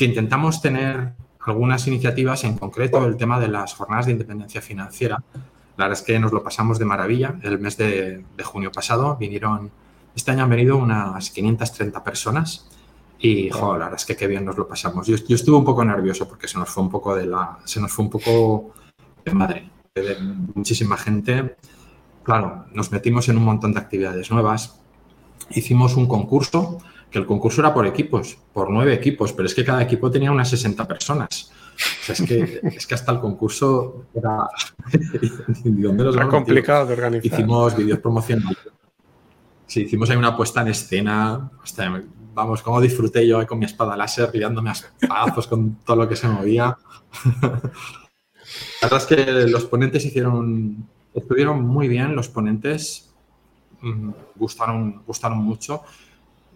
[0.00, 1.14] intentamos tener
[1.46, 5.24] algunas iniciativas, en concreto el tema de las jornadas de independencia financiera.
[5.78, 7.36] La verdad es que nos lo pasamos de maravilla.
[7.42, 9.70] El mes de, junio pasado vinieron,
[10.14, 12.68] este año han venido unas 530 personas
[13.18, 15.06] y, joder, la verdad es que qué bien nos lo pasamos.
[15.06, 17.80] Yo, yo, estuve un poco nervioso porque se nos fue un poco de la, se
[17.80, 18.74] nos fue un poco
[19.24, 20.16] de madre, de
[20.54, 21.56] muchísima gente
[22.28, 24.78] claro, nos metimos en un montón de actividades nuevas.
[25.48, 26.76] Hicimos un concurso,
[27.10, 30.30] que el concurso era por equipos, por nueve equipos, pero es que cada equipo tenía
[30.30, 31.50] unas 60 personas.
[32.06, 34.46] es, que, es que hasta el concurso era...
[36.12, 37.32] era complicado de organizar.
[37.32, 38.58] Hicimos vídeos promocionales.
[39.66, 41.50] Sí, hicimos ahí una puesta en escena.
[42.38, 46.16] Vamos, cómo disfruté yo con mi espada láser, liándome a espadazos con todo lo que
[46.16, 46.76] se movía.
[48.80, 53.10] La verdad es que los ponentes hicieron Estuvieron muy bien los ponentes,
[53.80, 55.82] mm, gustaron, gustaron mucho.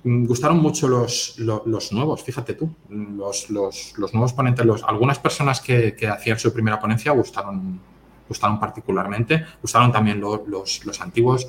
[0.05, 5.61] Mm, gustaron mucho los, los, nuevos, fíjate tú, los, los, nuevos ponentes, los, algunas personas
[5.61, 7.81] que, que, hacían su primera ponencia gustaron,
[8.29, 11.49] gustaron particularmente, gustaron también los, antiguos.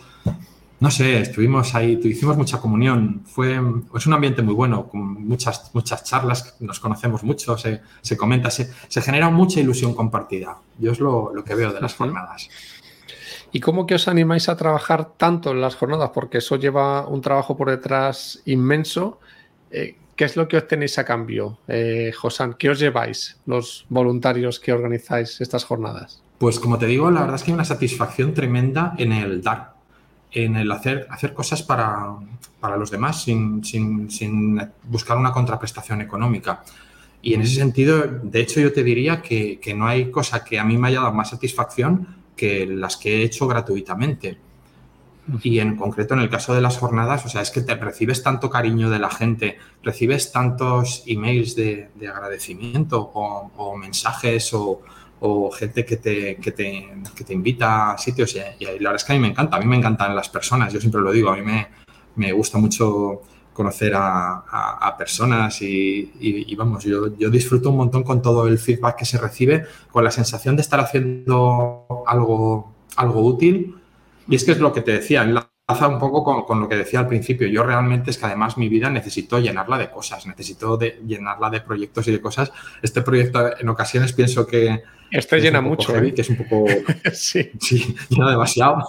[0.83, 3.57] No sé, estuvimos ahí, hicimos mucha comunión, fue,
[3.95, 8.51] es un ambiente muy bueno, con muchas, muchas charlas, nos conocemos mucho, se, se comenta,
[8.51, 10.57] se, se, genera mucha ilusión compartida.
[10.77, 12.49] Yo es lo, que veo de las jornadas.
[13.53, 16.11] ¿Y cómo que os animáis a trabajar tanto en las jornadas?
[16.13, 19.21] Porque eso lleva un trabajo por detrás inmenso.
[19.71, 22.55] Eh, ¿Qué es lo que obtenéis a cambio, eh, Josán?
[22.59, 26.21] ¿Qué os lleváis los voluntarios que organizáis estas jornadas?
[26.39, 29.72] Pues como te digo, la verdad es que hay una satisfacción tremenda en el dar,
[30.33, 32.17] en el hacer, hacer cosas para,
[32.77, 36.63] los demás sin, sin, buscar una contraprestación económica.
[37.21, 40.59] Y en ese sentido, de hecho, yo te diría que, que no hay cosa que
[40.59, 44.37] a mí me haya dado más satisfacción que las que he hecho gratuitamente.
[45.41, 48.23] Y en concreto en el caso de las jornadas, o sea, es que te recibes
[48.23, 54.81] tanto cariño de la gente, recibes tantos emails de, agradecimiento o, mensajes o,
[55.51, 58.36] gente que te, que te, que, te, invita a sitios.
[58.36, 60.73] Y, la verdad es que a mí me encanta, a mí me encantan las personas,
[60.73, 61.67] yo siempre lo digo, a mí me,
[62.15, 63.21] me gusta mucho
[63.53, 69.05] conocer a, personas y, vamos, yo, yo, disfruto un montón con todo el feedback que
[69.05, 73.75] se recibe, con la sensación de estar haciendo algo, algo útil.
[74.27, 76.76] Y es que es lo que te decía, en la un poco con, lo que
[76.76, 77.47] decía al principio.
[77.47, 81.62] Yo realmente es que además mi vida necesito llenarla de cosas, necesito de, llenarla de
[81.62, 82.52] proyectos y de cosas.
[82.82, 84.84] Este proyecto en ocasiones pienso que...
[85.10, 85.95] Este llena mucho.
[85.95, 86.13] ¿eh?
[86.13, 86.65] Que es un poco...
[87.13, 87.52] sí.
[87.60, 87.95] sí.
[88.10, 88.84] llena demasiado.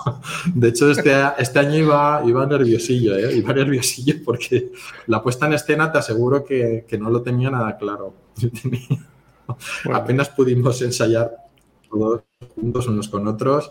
[0.53, 3.37] De hecho, este, este año iba, iba nerviosillo, ¿eh?
[3.37, 4.73] iba nerviosillo porque
[5.07, 8.15] la puesta en escena te aseguro que, no lo tenía nada claro.
[9.93, 11.37] Apenas pudimos ensayar
[11.89, 12.23] todos
[12.57, 13.71] juntos unos con otros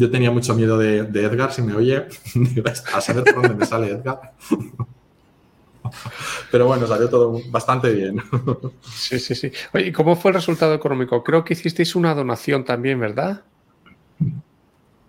[0.00, 2.06] yo tenía mucho miedo de, Edgar, si me oye,
[2.94, 4.32] a saber por dónde me sale Edgar.
[6.50, 8.22] Pero bueno, salió todo bastante bien.
[8.82, 9.52] Sí, sí, sí.
[9.74, 11.22] Oye, ¿y cómo fue el resultado económico?
[11.22, 13.42] Creo que hicisteis una donación también, ¿verdad?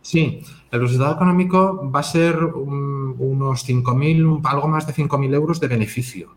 [0.01, 5.67] Sí, el resultado económico va a ser unos 5.000, algo más de 5.000 euros de
[5.67, 6.35] beneficio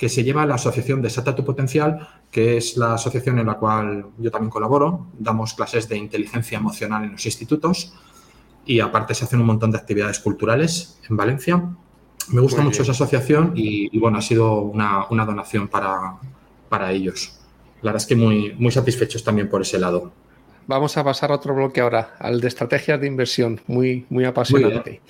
[0.00, 4.06] que se lleva la asociación Desata tu Potencial, que es la asociación en la cual
[4.16, 5.08] yo también colaboro.
[5.18, 7.92] Damos clases de inteligencia emocional en los institutos
[8.64, 11.62] y aparte se hacen un montón de actividades culturales en Valencia.
[12.28, 16.16] Me gusta mucho esa asociación y, bueno, ha sido una, donación para,
[16.70, 17.38] para, ellos.
[17.82, 20.12] La verdad es que muy, muy satisfechos también por ese lado.
[20.66, 25.02] Vamos a pasar a otro bloque ahora, al de estrategias de inversión, muy, muy apasionante.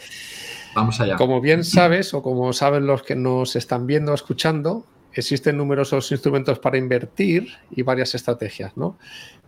[0.74, 1.16] Vamos allá.
[1.16, 6.58] Como bien sabes, o como saben los que nos están viendo, escuchando, existen numerosos instrumentos
[6.58, 8.96] para invertir y varias estrategias, ¿no?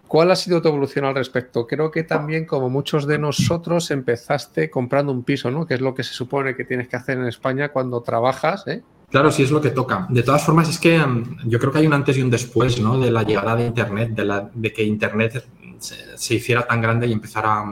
[0.09, 1.67] ¿Cuál ha sido tu evolución al respecto?
[1.67, 5.67] Creo que también, como muchos de nosotros, empezaste comprando un piso, ¿no?
[5.67, 8.83] Que es lo que se supone que tienes que hacer en España cuando trabajas, ¿eh?
[9.11, 10.07] Claro, sí es lo que toca.
[10.11, 12.79] De todas formas, es que mm, yo creo que hay un antes y un después,
[12.79, 12.99] ¿no?
[12.99, 15.47] De la llegada de Internet, de, la, de que Internet
[15.79, 17.65] se, hiciera tan grande y empezara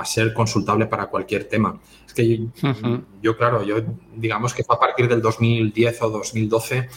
[0.00, 1.78] a ser consultable para cualquier tema
[2.16, 2.48] que
[3.22, 3.76] yo, claro, yo
[4.16, 6.88] digamos que fue a partir del 2010 o 2012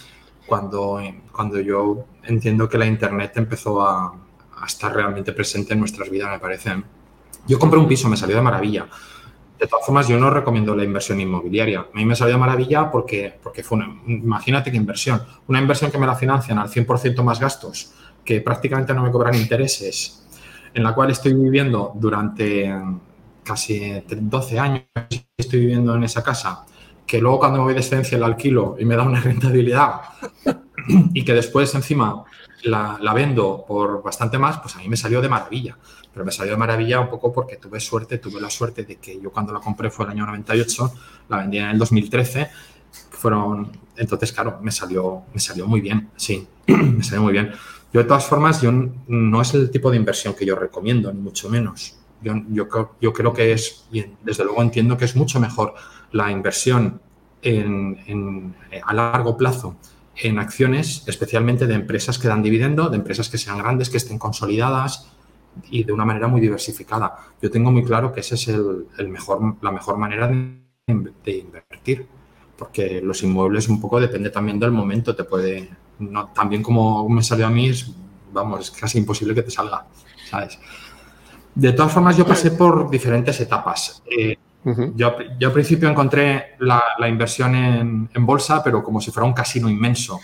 [0.48, 1.00] cuando,
[1.32, 4.16] cuando yo entiendo que la Internet empezó a,
[4.66, 6.84] estar realmente presente en nuestras vidas, me parece.
[7.48, 8.90] Yo compré un piso, me salió de maravilla.
[9.58, 11.80] De todas formas, yo no recomiendo la inversión inmobiliaria.
[11.80, 15.92] A mí me salió de maravilla porque, porque fue una, imagínate qué inversión, una inversión
[15.92, 17.94] que me la financian al 100% más gastos,
[18.26, 20.28] que prácticamente no me cobran intereses,
[20.74, 22.74] en la cual estoy viviendo durante
[23.44, 24.84] casi 12 años
[25.38, 26.66] estoy viviendo en esa casa,
[27.06, 30.02] que luego cuando me voy de excedencia el alquilo y me da una rentabilidad
[31.14, 32.24] y que después encima
[32.64, 35.78] la, vendo por bastante más, pues a mí me salió de maravilla.
[36.12, 39.20] Pero me salió de maravilla un poco porque tuve suerte, tuve la suerte de que
[39.22, 40.94] yo cuando la compré fue el año 98,
[41.30, 42.50] la vendí en el 2013,
[43.12, 47.52] fueron, entonces claro, me salió, me salió muy bien, sí, me salió muy bien.
[47.92, 51.20] Yo de todas formas, yo no es el tipo de inversión que yo recomiendo, ni
[51.20, 51.98] mucho menos.
[52.22, 55.74] Yo, yo, creo que es, y desde luego entiendo que es mucho mejor
[56.12, 57.02] la inversión
[57.42, 59.78] en, a largo plazo
[60.22, 64.20] en acciones, especialmente de empresas que dan dividendo, de empresas que sean grandes, que estén
[64.20, 65.10] consolidadas
[65.70, 67.16] y de una manera muy diversificada.
[67.42, 72.06] Yo tengo muy claro que esa es el, mejor, la mejor manera de, invertir,
[72.58, 77.22] porque los inmuebles un poco depende también del momento, te puede, no, también como me
[77.22, 77.92] salió a mí, es,
[78.32, 79.86] vamos, es casi imposible que te salga,
[80.30, 80.60] ¿sabes?
[81.56, 84.02] De todas formas, yo pasé por diferentes etapas.
[84.10, 84.38] Eh,
[84.96, 90.20] yo, al principio encontré la, inversión en, bolsa, pero como si fuera un casino inmenso.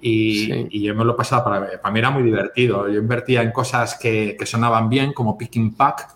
[0.00, 2.88] Y, yo me lo pasaba, para, para mí era muy divertido.
[2.88, 6.08] Yo invertía en cosas que, sonaban bien, como Picking Pack,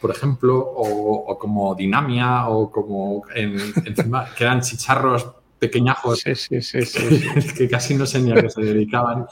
[0.00, 5.26] por ejemplo, o, como Dinamia, o como en, encima, que eran chicharros
[5.64, 6.22] pequeñajos
[7.56, 9.26] que casi no sé ni a qué se dedicaban.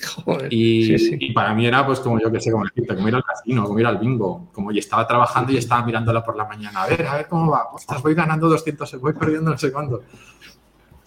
[0.50, 3.78] y, para mí era pues como yo que sé, como, como ir al casino, como
[3.78, 7.06] ir al bingo, como yo estaba trabajando y estaba mirándola por la mañana, a ver,
[7.06, 10.02] a ver cómo va, ostras, voy ganando 200, voy perdiendo no sé cuándo.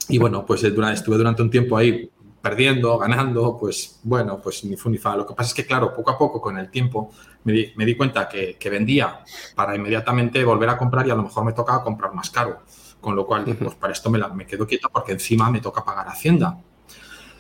[0.10, 2.10] Y bueno, pues eh, estuve durante un tiempo ahí
[2.42, 5.16] perdiendo, ganando, pues bueno, pues ni fu ni fa.
[5.16, 7.12] Lo que pasa es que, claro, poco a poco, con el tiempo,
[7.44, 9.24] me di, me di cuenta que, que vendía
[9.56, 12.62] para inmediatamente volver a comprar y a lo mejor me tocaba comprar más caro.
[13.02, 15.84] Con lo cual, pues para esto me, la, me quedo quieto porque encima me toca
[15.84, 16.58] pagar Hacienda.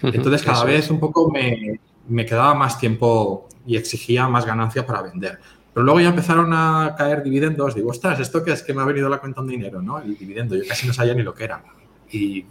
[0.02, 5.04] Entonces, cada vez un poco me, me, quedaba más tiempo y exigía más ganancia para
[5.04, 5.39] vender.
[5.71, 7.76] Pero luego ya empezaron a caer dividendos.
[7.76, 9.82] Digo, ostras, ¿esto qué es que me ha venido la cuenta un dinero?
[9.82, 10.00] ¿no?
[10.00, 10.56] El dividendo.
[10.56, 11.63] Yo casi no sabía ni lo que era.
[12.12, 12.43] Y,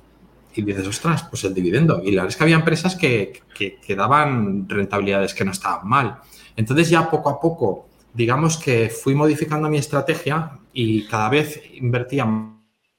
[0.55, 2.01] y dices, ostras, pues el dividendo.
[2.03, 5.87] Y la verdad es que había empresas que, que, que daban rentabilidades que no estaban
[5.87, 6.21] mal.
[6.57, 12.25] Entonces, ya poco a poco, digamos que fui modificando mi estrategia y cada vez invertía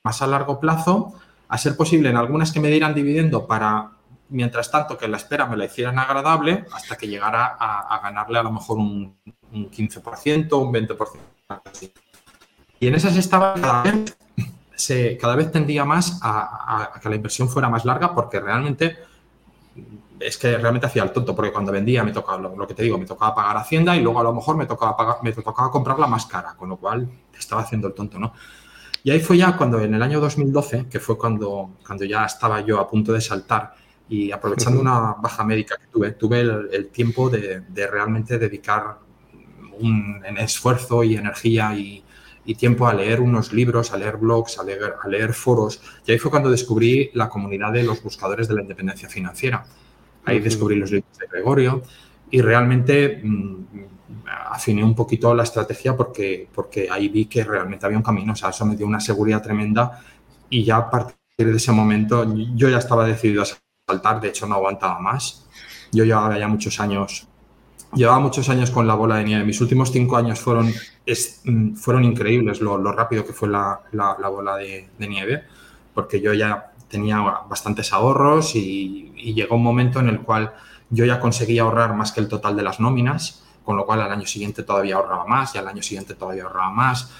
[0.03, 1.13] más a largo plazo,
[1.47, 3.91] a ser posible en algunas que me dieran dividendo para,
[4.29, 8.43] mientras tanto, que la espera me la hicieran agradable hasta que llegara a, ganarle a
[8.43, 9.17] lo mejor un,
[9.53, 11.19] 15%, un 20%.
[12.79, 14.17] Y en esas estaba cada vez,
[14.75, 18.97] se, cada vez tendía más a, que la inversión fuera más larga porque realmente
[20.19, 22.97] es que realmente hacía el tonto, porque cuando vendía me tocaba, lo, que te digo,
[22.97, 26.07] me tocaba pagar Hacienda y luego a lo mejor me tocaba, pagar, me tocaba comprarla
[26.07, 28.33] más cara, con lo cual estaba haciendo el tonto, ¿no?
[29.03, 32.61] Y ahí fue ya cuando en el año 2012, que fue cuando, cuando ya estaba
[32.61, 33.73] yo a punto de saltar
[34.07, 38.99] y aprovechando una baja médica que tuve, tuve el, tiempo de, realmente dedicar
[39.79, 42.03] un, esfuerzo y energía y,
[42.57, 45.81] tiempo a leer unos libros, a leer blogs, a leer, a leer foros.
[46.05, 49.63] Y ahí fue cuando descubrí la comunidad de los buscadores de la independencia financiera.
[50.25, 51.81] Ahí descubrí los libros de Gregorio
[52.29, 53.55] y realmente mm,
[54.49, 58.33] afiné un poquito la estrategia porque, porque ahí vi que realmente había un camino.
[58.33, 60.01] O sea, eso me dio una seguridad tremenda
[60.49, 63.47] y ya a partir de ese momento yo ya estaba decidido a
[63.87, 65.47] saltar, de hecho no aguantaba más.
[65.91, 67.27] Yo llevaba ya muchos años,
[67.93, 69.43] llevaba muchos años con la bola de nieve.
[69.43, 70.71] Mis últimos cinco años fueron,
[71.45, 75.43] mm, fueron increíbles lo, rápido que fue la, la, bola de, nieve,
[75.93, 77.19] porque yo ya tenía
[77.49, 80.53] bastantes ahorros y, y llegó un momento en el cual
[80.89, 84.11] yo ya conseguía ahorrar más que el total de las nóminas, con lo cual al
[84.11, 87.11] año siguiente todavía ahorraba más y al año siguiente todavía ahorraba más.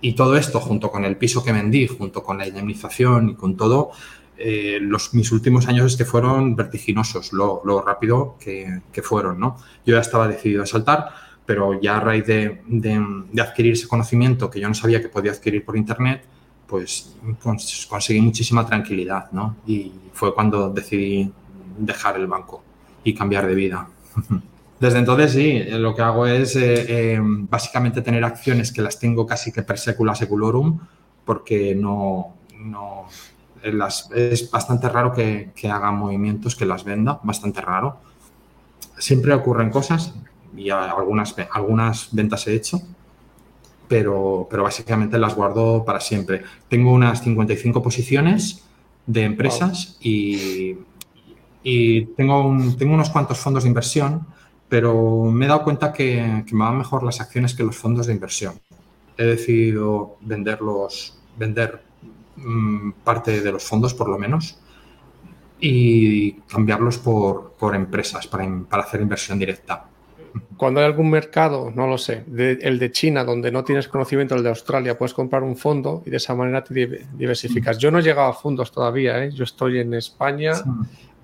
[0.00, 3.56] Y todo esto, junto con el piso que vendí, junto con la indemnización y con
[3.56, 3.92] todo,
[4.36, 9.56] eh, los, mis últimos años es que fueron vertiginosos, lo, rápido que, fueron, ¿no?
[9.86, 11.10] Yo ya estaba decidido a saltar,
[11.46, 15.30] pero ya a raíz de, de, adquirir ese conocimiento que yo no sabía que podía
[15.30, 16.24] adquirir por Internet,
[16.66, 17.14] pues
[17.88, 19.56] conseguí muchísima tranquilidad, ¿no?
[19.66, 21.30] Y fue cuando decidí
[21.78, 22.64] dejar el banco
[23.04, 23.88] y cambiar de vida.
[24.82, 29.24] Desde entonces sí, lo que hago es eh, eh, básicamente tener acciones que las tengo
[29.24, 30.76] casi que per secula seculorum
[31.24, 33.06] porque no, no
[33.62, 37.98] las, es bastante raro que, que haga movimientos, que las venda, bastante raro.
[38.98, 40.14] Siempre ocurren cosas
[40.56, 42.82] y algunas, algunas ventas he hecho,
[43.86, 46.42] pero, pero básicamente las guardo para siempre.
[46.68, 48.64] Tengo unas 55 posiciones
[49.06, 50.76] de empresas y
[51.64, 54.26] y tengo, tengo unos cuantos fondos de inversión,
[54.72, 58.14] pero me he dado cuenta que, me van mejor las acciones que los fondos de
[58.14, 58.54] inversión.
[59.18, 61.82] He decidido venderlos, vender
[62.36, 64.58] mm, parte de los fondos por lo menos
[65.60, 69.84] y cambiarlos por, por empresas para, para, hacer inversión directa.
[70.56, 74.42] Cuando hay algún mercado, no lo sé, el de China, donde no tienes conocimiento, el
[74.42, 76.72] de Australia, puedes comprar un fondo y de esa manera te
[77.12, 77.76] diversificas.
[77.76, 79.32] Yo no he llegado a fondos todavía, ¿eh?
[79.32, 80.54] yo estoy en España.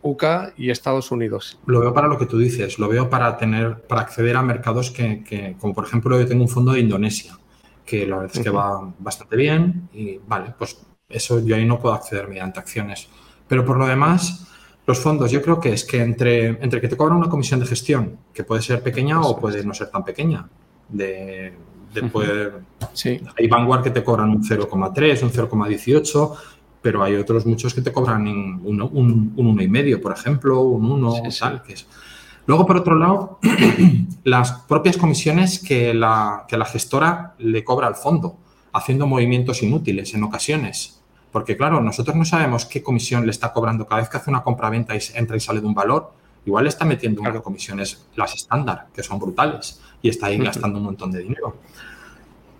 [0.02, 0.24] UK
[0.56, 1.58] y Estados Unidos.
[1.66, 4.90] Lo veo para lo que tú dices, lo veo para tener, para acceder a mercados
[4.90, 7.38] que, como por ejemplo, yo tengo un fondo de Indonesia,
[7.84, 11.78] que la verdad es que va bastante bien y vale, pues eso yo ahí no
[11.78, 13.08] puedo acceder mediante acciones.
[13.46, 14.46] Pero por lo demás,
[14.86, 17.66] los fondos, yo creo que es que entre, entre que te cobran una comisión de
[17.66, 20.48] gestión, que puede ser pequeña o puede no ser tan pequeña,
[20.88, 21.52] de,
[21.92, 22.60] de poder...
[22.92, 23.20] Sí.
[23.36, 26.36] Hay Vanguard que te cobran un 0,3, un 0,18,
[26.88, 31.14] pero hay otros muchos que te cobran un 1,5, un, un por ejemplo, un 1,
[31.38, 31.86] tal, que es.
[32.46, 33.38] Luego, por otro lado,
[34.24, 38.38] las propias comisiones que la, que la gestora le cobra al fondo,
[38.72, 41.02] haciendo movimientos inútiles en ocasiones.
[41.30, 44.42] Porque, claro, nosotros no sabemos qué comisión le está cobrando cada vez que hace una
[44.42, 46.14] compra-venta y entra y sale de un valor.
[46.46, 50.78] Igual le está metiendo unas comisiones, las estándar, que son brutales, y está ahí gastando
[50.78, 51.54] un montón de dinero.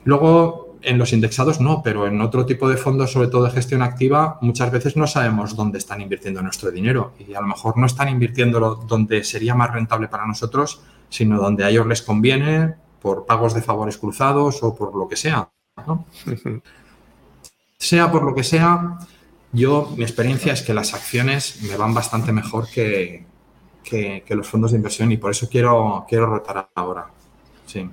[0.04, 3.82] Luego, en los indexados no, pero en otro tipo de fondos, sobre todo de gestión
[3.82, 7.86] activa, muchas veces no sabemos dónde están invirtiendo nuestro dinero y a lo mejor no
[7.86, 13.26] están invirtiéndolo donde sería más rentable para nosotros, sino donde a ellos les conviene por
[13.26, 15.50] pagos de favores cruzados o por lo que sea.
[17.78, 18.98] Sea por lo que sea,
[19.52, 23.24] yo, mi experiencia es que las acciones me van bastante mejor que,
[23.82, 27.06] que, los fondos de inversión y por eso quiero, quiero rotar ahora.
[27.66, 27.88] Sí.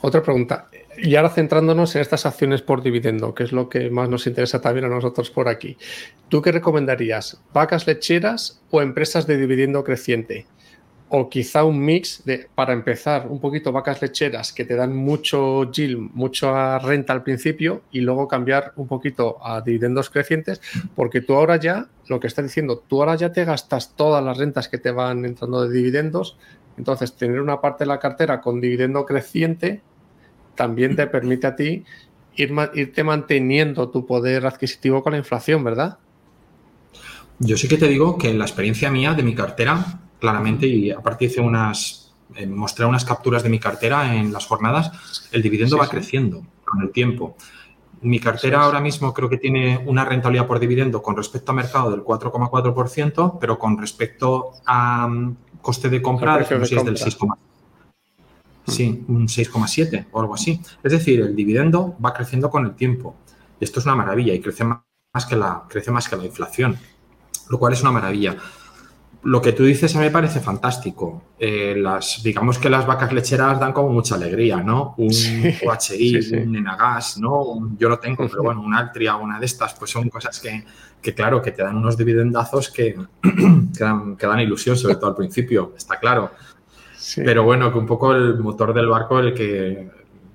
[0.00, 0.68] Otra pregunta.
[0.96, 4.60] Y ahora centrándonos en estas acciones por dividendo, que es lo que más nos interesa
[4.60, 5.76] también a nosotros por aquí.
[6.28, 7.40] ¿Tú qué recomendarías?
[7.52, 10.46] ¿Vacas lecheras o empresas de dividendo creciente?
[11.08, 15.70] O quizá un mix de, para empezar, un poquito vacas lecheras que te dan mucho
[15.72, 20.60] yield, mucha renta al principio y luego cambiar un poquito a dividendos crecientes,
[20.94, 24.36] porque tú ahora ya, lo que estás diciendo, tú ahora ya te gastas todas las
[24.36, 26.36] rentas que te van entrando de dividendos,
[26.78, 29.82] entonces tener una parte de la cartera con dividendo creciente
[30.54, 31.84] también te permite a ti
[32.36, 35.98] ir, irte manteniendo tu poder adquisitivo con la inflación, ¿verdad?
[37.40, 40.90] Yo sí que te digo que en la experiencia mía de mi cartera, claramente, y
[40.90, 45.78] aparte hice unas, eh, mostré unas capturas de mi cartera en las jornadas, el dividendo
[45.78, 47.36] va creciendo con el tiempo.
[48.00, 51.90] Mi cartera ahora mismo creo que tiene una rentabilidad por dividendo con respecto a mercado
[51.90, 55.08] del 4,4%, pero con respecto a
[55.60, 57.36] coste de compra, es del 6,4%.
[58.66, 60.60] Sí, un 6,7 o algo así.
[60.82, 63.16] Es decir, el dividendo va creciendo con el tiempo.
[63.58, 66.78] Y esto es una maravilla y crece más que la, crece más que la inflación,
[67.48, 68.36] lo cual es una maravilla.
[69.22, 71.22] Lo que tú dices a mí me parece fantástico.
[71.38, 74.94] Eh, las, digamos que las vacas lecheras dan como mucha alegría, ¿no?
[74.96, 77.70] Un UHI, un Enagas, ¿no?
[77.76, 80.64] yo lo tengo, pero bueno, un Altria, una de estas, pues son cosas que,
[81.02, 85.74] que claro, que te dan unos dividendazos que, que, dan, ilusión, sobre todo al principio,
[85.76, 86.30] está claro.
[87.16, 89.90] Pero bueno, que un poco el motor del barco, el que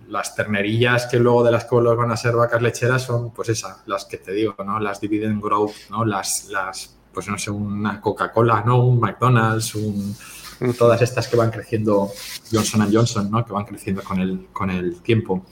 [0.09, 3.81] las ternerillas que luego de las que van a ser vacas lecheras son, pues esas,
[3.85, 4.79] las que te digo, ¿no?
[4.79, 6.05] Las dividend growth, ¿no?
[6.05, 8.83] Las, las pues no sé, una Coca-Cola, ¿no?
[8.83, 10.15] Un McDonald's, un,
[10.77, 12.09] todas estas que van creciendo,
[12.51, 13.45] Johnson Johnson, ¿no?
[13.45, 15.45] Que van creciendo con el, con el tiempo.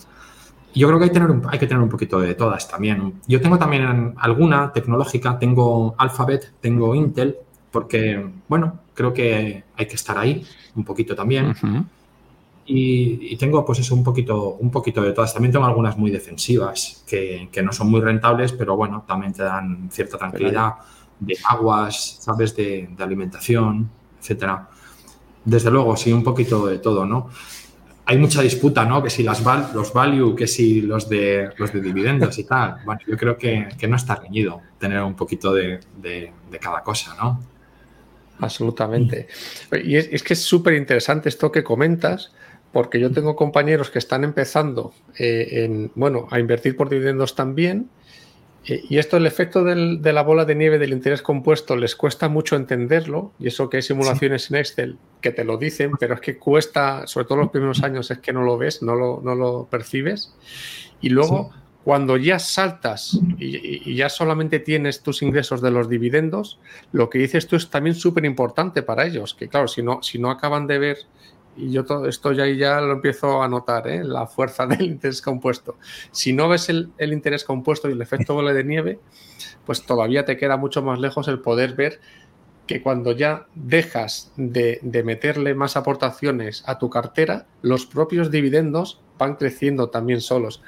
[0.74, 3.22] Yo creo que hay, tener hay que tener un poquito de todas también.
[3.28, 7.38] Yo tengo también alguna tecnológica, tengo Alphabet, tengo Intel,
[7.72, 10.46] porque, bueno, creo que hay que estar ahí
[10.76, 11.54] un poquito también.
[12.66, 15.34] y, tengo, pues eso, un poquito, un poquito de todas.
[15.34, 19.44] También tengo algunas muy defensivas, que, que no son muy rentables, pero bueno, también te
[19.44, 20.76] dan cierta tranquilidad
[21.22, 22.56] de aguas, ¿sabes?
[22.56, 24.68] De, de alimentación, etcétera.
[25.46, 27.30] Desde luego, sí, un poquito de todo, ¿no?
[28.06, 29.02] Hay mucha disputa, ¿no?
[29.02, 29.42] Que si las
[29.74, 32.78] los value, que si los de los de dividendos y tal.
[32.86, 37.16] Bueno, yo creo que, que no está reñido tener un poquito de, de, cada cosa,
[37.16, 37.40] ¿no?
[38.40, 39.28] Absolutamente.
[39.84, 42.34] Y es, es que es súper interesante esto que comentas,
[42.72, 47.90] porque yo tengo compañeros que están empezando eh, en, bueno, a invertir por dividendos también
[48.64, 52.56] y esto, el efecto de la bola de nieve del interés compuesto, les cuesta mucho
[52.56, 53.32] entenderlo.
[53.40, 57.08] Y eso que hay simulaciones en Excel que te lo dicen, pero es que cuesta,
[57.08, 60.36] sobre todo los primeros años, es que no lo ves, no lo, no lo percibes.
[61.02, 61.52] Y luego,
[61.84, 66.60] cuando ya saltas y, ya solamente tienes tus ingresos de los dividendos,
[66.92, 69.34] lo que dices tú es también súper importante para ellos.
[69.34, 70.98] Que claro, si no, si no acaban de ver
[71.56, 74.04] y yo todo esto ya, ya lo empiezo a notar, ¿eh?
[74.04, 75.78] la fuerza del interés compuesto.
[76.12, 79.00] Si no ves el, interés compuesto y el efecto bola de nieve,
[79.66, 82.00] pues todavía te queda mucho más lejos el poder ver
[82.68, 89.36] que cuando ya dejas de, meterle más aportaciones a tu cartera, los propios dividendos van
[89.36, 90.64] creciendo también solos.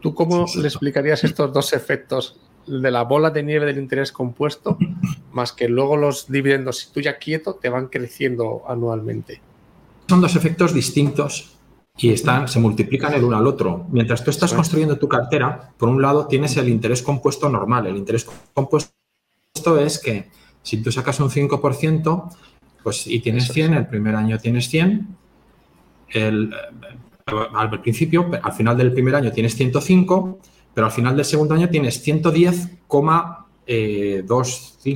[0.00, 4.76] ¿Tú cómo le explicarías estos dos efectos de la bola de nieve del interés compuesto,
[5.32, 9.40] más que luego los dividendos, si tú ya quieto, te van creciendo anualmente?
[10.10, 11.56] Son dos efectos distintos
[11.96, 13.86] y están, se multiplican el uno al otro.
[13.90, 17.86] Mientras tú estás construyendo tu cartera, por un lado tienes el interés compuesto normal.
[17.86, 18.90] El interés compuesto
[19.78, 20.28] es que
[20.62, 22.36] si tú sacas un 5%
[22.82, 25.16] pues, y tienes 100, el primer año tienes 100,
[26.08, 26.52] el,
[27.54, 30.40] al principio, al final del primer año tienes 105,
[30.74, 34.24] pero al final del segundo año tienes 110,25 eh,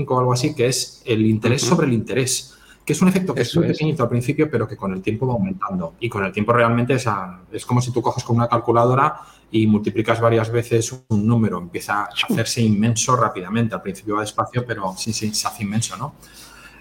[0.08, 2.53] o algo así, que es el interés sobre el interés
[2.84, 5.26] que es un efecto que es muy pequeñito al principio, pero que con el tiempo
[5.26, 5.94] va aumentando.
[6.00, 7.06] Y con el tiempo realmente es,
[7.50, 9.16] es como si tú coges con una calculadora
[9.50, 11.58] y multiplicas varias veces un número.
[11.58, 13.74] Empieza a hacerse inmenso rápidamente.
[13.74, 16.16] Al principio va despacio, pero sí, sí, se hace inmenso, ¿no?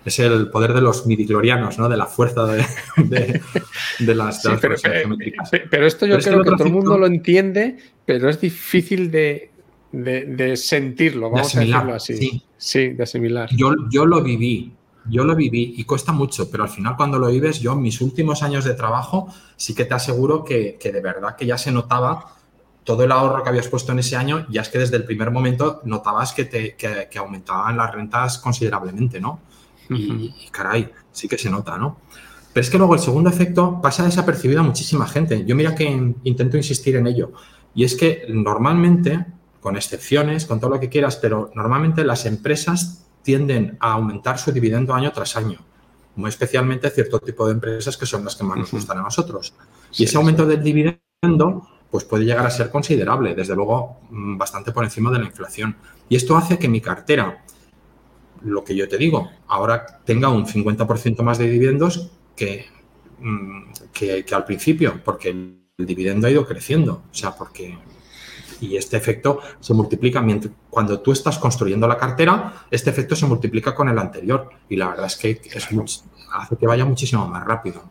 [0.04, 1.88] Es el poder de los midiclorianos, ¿no?
[1.88, 2.66] De la fuerza de,
[4.14, 4.76] las, pero,
[5.70, 9.49] pero, esto yo creo que todo el mundo lo entiende, pero es difícil de,
[10.58, 12.43] sentirlo, vamos a decirlo así.
[12.58, 12.89] Sí.
[12.89, 13.49] de asimilar.
[13.56, 14.74] Yo, yo lo viví,
[15.10, 18.01] yo lo viví y cuesta mucho, pero al final cuando lo vives, yo en mis
[18.01, 22.36] últimos años de trabajo sí que te aseguro que, de verdad que ya se notaba
[22.84, 25.32] todo el ahorro que habías puesto en ese año, ya es que desde el primer
[25.32, 29.39] momento notabas que, te, que, aumentaban las rentas considerablemente, ¿no?
[29.89, 31.97] y, caray, sí que se nota, ¿no?
[32.54, 35.43] Pero es que luego el segundo efecto pasa desapercibido a muchísima gente.
[35.45, 35.86] Yo mira que
[36.24, 37.32] intento insistir en ello.
[37.74, 39.26] Y es que normalmente,
[39.60, 44.52] con excepciones, con todo lo que quieras, pero normalmente las empresas tienden a aumentar su
[44.52, 45.60] dividendo año tras año,
[46.16, 49.54] muy especialmente cierto tipo de empresas que son las que más nos gustan a nosotros.
[49.98, 54.72] Y ese aumento del dividendo pues puede llegar a ser considerable, desde luego mm, bastante
[54.72, 55.76] por encima de la inflación.
[56.10, 57.46] Y esto hace que mi cartera,
[58.42, 62.66] lo que yo te digo, ahora tenga un 50% más de dividendos que,
[63.20, 67.78] mm, que, que al principio, porque el dividendo ha ido creciendo, o sea, porque
[68.64, 73.26] y este efecto se multiplica mientras, cuando tú estás construyendo la cartera, este efecto se
[73.26, 75.41] multiplica con el anterior y la verdad es que
[76.32, 77.84] hace que vaya muchísimo más rápido.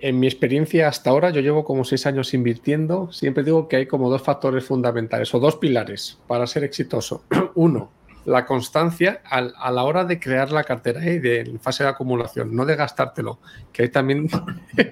[0.00, 3.86] En mi experiencia hasta ahora, yo llevo como seis años invirtiendo, siempre digo que hay
[3.86, 7.24] como dos factores fundamentales o dos pilares para ser exitoso.
[7.56, 7.90] Uno,
[8.24, 12.64] la constancia a la hora de crear la cartera y de fase de acumulación, no
[12.64, 13.40] de gastártelo,
[13.72, 14.28] que también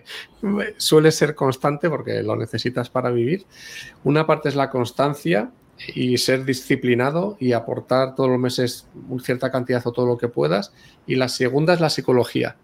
[0.76, 3.46] suele ser constante porque lo necesitas para vivir.
[4.04, 5.50] Una parte es la constancia
[5.94, 8.86] y ser disciplinado y aportar todos los meses
[9.22, 10.72] cierta cantidad o todo lo que puedas.
[11.06, 12.56] Y la segunda es la psicología.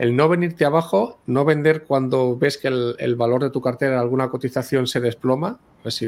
[0.00, 4.30] El no venirte abajo, no vender cuando ves que el, valor de tu cartera, alguna
[4.30, 5.60] cotización se desploma.
[5.82, 6.02] Pues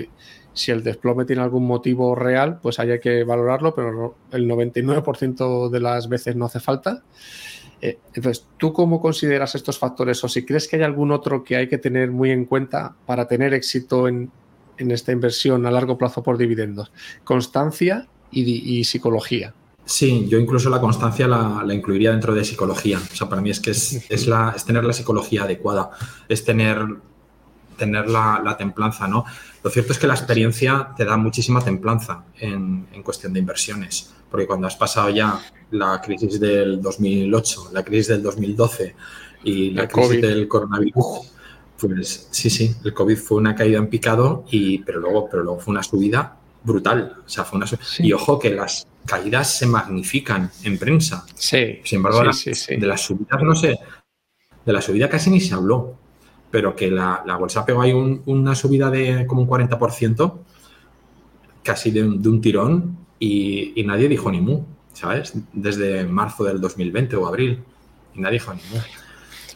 [0.54, 5.80] si, el desplome tiene algún motivo real, pues hay que valorarlo, pero el 99% de
[5.80, 7.02] las veces no hace falta.
[7.82, 11.56] Eh, entonces, ¿tú cómo consideras estos factores o si crees que hay algún otro que
[11.56, 14.30] hay que tener muy en cuenta para tener éxito en,
[14.78, 16.90] esta inversión a largo plazo por dividendos?
[17.24, 19.52] Constancia y psicología.
[19.84, 22.98] Sí, yo incluso la constancia la, incluiría dentro de psicología.
[22.98, 25.90] O sea, para mí es que es, la, es tener la psicología adecuada,
[26.28, 26.86] es tener,
[27.76, 29.24] tener la, templanza, ¿no?
[29.62, 34.46] Lo cierto es que la experiencia te da muchísima templanza en, cuestión de inversiones, porque
[34.46, 35.40] cuando has pasado ya
[35.72, 38.94] la crisis del 2008, la crisis del 2012
[39.44, 41.32] y la crisis del coronavirus,
[41.76, 45.58] pues sí, sí, el COVID fue una caída en picado, y, pero, luego, pero luego
[45.58, 47.16] fue una subida brutal.
[47.24, 47.66] O sea, fue una
[47.98, 51.24] Y ojo que las caídas se magnifican en prensa.
[51.34, 51.80] Sí.
[51.84, 53.78] Sin embargo, de las subidas no sé,
[54.64, 55.96] de la subida casi ni se habló,
[56.50, 60.38] pero que la, bolsa pegó ahí una subida de como un 40%,
[61.62, 65.32] casi de un, tirón, y, nadie dijo ni mu, ¿sabes?
[65.52, 67.62] Desde marzo del 2020 o abril,
[68.14, 68.82] y nadie dijo ni mu.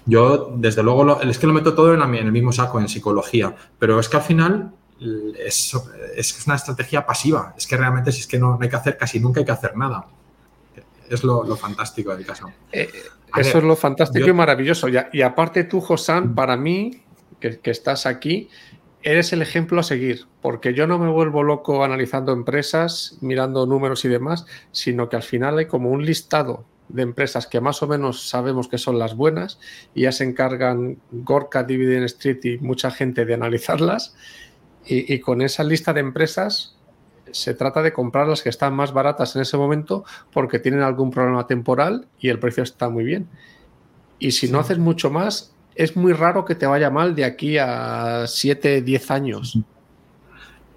[0.09, 3.55] Yo, desde luego, es que lo meto todo en, en el mismo saco, en psicología,
[3.79, 5.73] pero es que al final es,
[6.17, 7.55] es, una estrategia pasiva.
[7.57, 9.77] Es que realmente si es que no, hay que hacer casi nunca hay que hacer
[9.77, 10.07] nada.
[11.09, 12.51] Es lo, fantástico del caso.
[12.73, 12.91] Eh,
[13.37, 14.89] eso es lo fantástico y maravilloso.
[14.89, 17.03] Y, aparte tú, Josan, para mí,
[17.39, 18.49] que, estás aquí,
[19.03, 24.05] eres el ejemplo a seguir, porque yo no me vuelvo loco analizando empresas, mirando números
[24.05, 27.89] y demás, sino que al final hay como un listado de empresas que más o
[27.89, 29.59] menos sabemos que son las buenas
[29.95, 34.15] y ya se encargan Gorka, Dividend Street y mucha gente de analizarlas
[34.87, 36.77] y, con esa lista de empresas
[37.33, 41.11] se trata de comprar las que están más baratas en ese momento porque tienen algún
[41.11, 43.29] problema temporal y el precio está muy bien.
[44.19, 47.59] Y si no haces mucho más, es muy raro que te vaya mal de aquí
[47.59, 49.59] a 7, 10 años.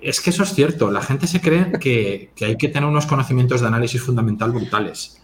[0.02, 0.92] Es que eso es cierto.
[0.92, 5.22] La gente se cree que, que hay que tener unos conocimientos de análisis fundamental brutales.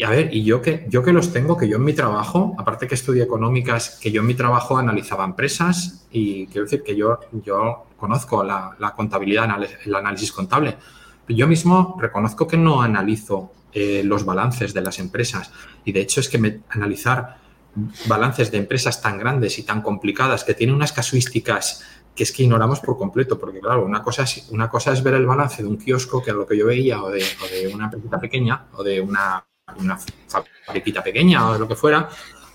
[0.00, 2.54] Y a ver, y yo que, yo que los tengo, que yo en mi trabajo,
[2.56, 6.96] aparte que estudié económicas, que yo en mi trabajo analizaba empresas y quiero decir que
[6.96, 9.46] yo, yo conozco la, contabilidad,
[9.84, 10.78] el análisis contable.
[11.28, 15.52] Yo mismo reconozco que no analizo eh, los balances de las empresas.
[15.84, 17.36] Y de hecho es que analizar
[18.06, 21.84] balances de empresas tan grandes y tan complicadas que tienen unas casuísticas
[22.14, 25.12] que es que ignoramos por completo, porque claro, una cosa es, una cosa es ver
[25.12, 27.74] el balance de un kiosco, que es lo que yo veía, o de, o de
[27.74, 29.44] una empresa pequeña, o de una
[29.78, 29.98] una
[30.66, 32.08] fabriquita pequeña o lo que fuera.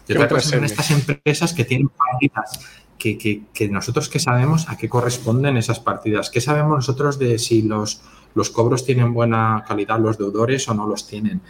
[0.08, 2.60] Y otra cosa son estas empresas que tienen partidas,
[2.98, 3.18] que,
[3.54, 8.02] que, nosotros que sabemos a qué corresponden esas partidas, qué sabemos nosotros de si los,
[8.34, 11.42] los cobros tienen buena calidad los deudores o no los tienen,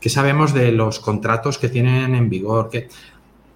[0.00, 2.88] qué sabemos de los contratos que tienen en vigor, que,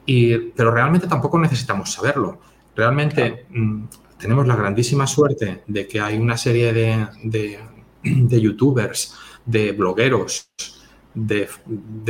[0.06, 2.40] y, pero realmente tampoco necesitamos saberlo.
[2.74, 3.84] Realmente mm,
[4.18, 7.58] tenemos la grandísima suerte de que hay una serie de, de,
[8.02, 10.50] de youtubers, de blogueros,
[11.14, 11.48] de,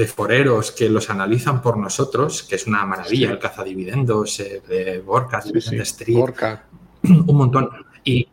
[0.07, 5.41] foreros que los analizan por nosotros, que es una maravilla, el cazadividendos, eh, de Borca,
[5.41, 6.35] de Street,
[7.03, 7.71] un montón.
[8.05, 8.29] Y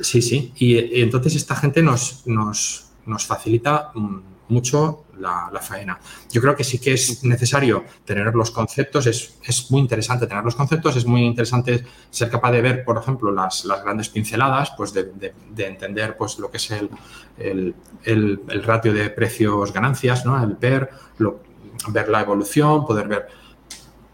[0.00, 3.92] sí, sí, y, entonces esta gente nos, nos, nos facilita
[4.48, 5.98] mucho la, faena.
[6.30, 10.44] Yo creo que sí que es necesario tener los conceptos, es, es, muy interesante tener
[10.44, 14.72] los conceptos, es muy interesante ser capaz de ver, por ejemplo, las, las grandes pinceladas,
[14.76, 15.12] pues de,
[15.50, 16.90] de, entender pues, lo que es el,
[17.38, 17.74] el,
[18.04, 20.42] el, ratio de precios-ganancias, ¿no?
[20.42, 20.90] el PER,
[21.88, 23.28] ver la evolución, poder ver...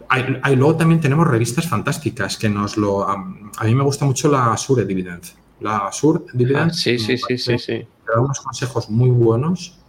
[0.08, 3.08] Hay, luego también tenemos revistas fantásticas que nos lo...
[3.08, 5.24] A, mí me gusta mucho la Sure Dividend.
[5.60, 6.70] La Sure Dividend.
[6.70, 7.86] Ah, sí, sí, sí, sí, sí.
[8.06, 9.83] da unos consejos muy buenos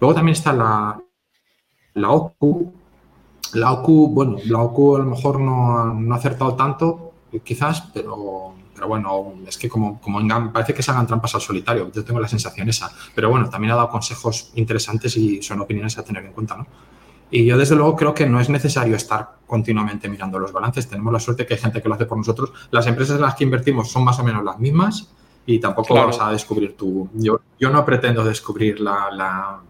[0.00, 1.00] Luego también está la,
[1.94, 2.72] la OCU.
[3.54, 7.12] La OCU, bueno, la OCU a lo mejor no, ha acertado tanto,
[7.42, 10.20] quizás, pero, pero bueno, es que como, como
[10.52, 12.90] parece que se hagan trampas al solitario, yo tengo la sensación esa.
[13.14, 16.66] Pero bueno, también ha dado consejos interesantes y son opiniones a tener en cuenta, ¿no?
[17.30, 20.88] Y yo desde luego creo que no es necesario estar continuamente mirando los balances.
[20.88, 22.52] Tenemos la suerte que hay gente que lo hace por nosotros.
[22.70, 25.10] Las empresas en las que invertimos son más o menos las mismas
[25.46, 27.08] y tampoco vamos a descubrir tu...
[27.14, 29.62] Yo, yo no pretendo descubrir la, la,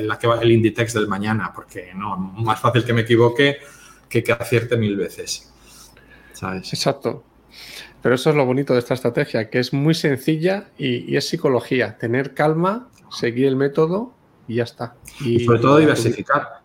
[0.00, 3.58] la, que va el Inditex del mañana, porque no, más fácil que me equivoque
[4.08, 5.52] que que acierte mil veces.
[6.32, 6.72] ¿sabes?
[6.72, 7.24] Exacto.
[8.02, 11.96] Pero eso es lo bonito de esta estrategia, que es muy sencilla y, es psicología.
[11.98, 14.12] Tener calma, seguir el método
[14.48, 14.96] y ya está.
[15.20, 16.62] Y, sobre todo diversificar.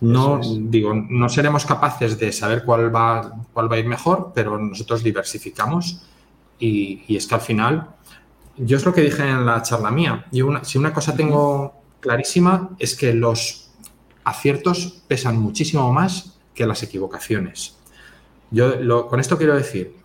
[0.00, 4.58] No, digo, no seremos capaces de saber cuál va, cuál va a ir mejor, pero
[4.58, 6.02] nosotros diversificamos
[6.60, 7.88] y, y, es que al final,
[8.56, 12.70] yo es lo que dije en la charla mía, una, si una cosa tengo clarísima
[12.78, 13.70] es que los,
[14.24, 17.76] aciertos pesan muchísimo más que las equivocaciones.
[18.50, 19.96] Yo con esto quiero decir,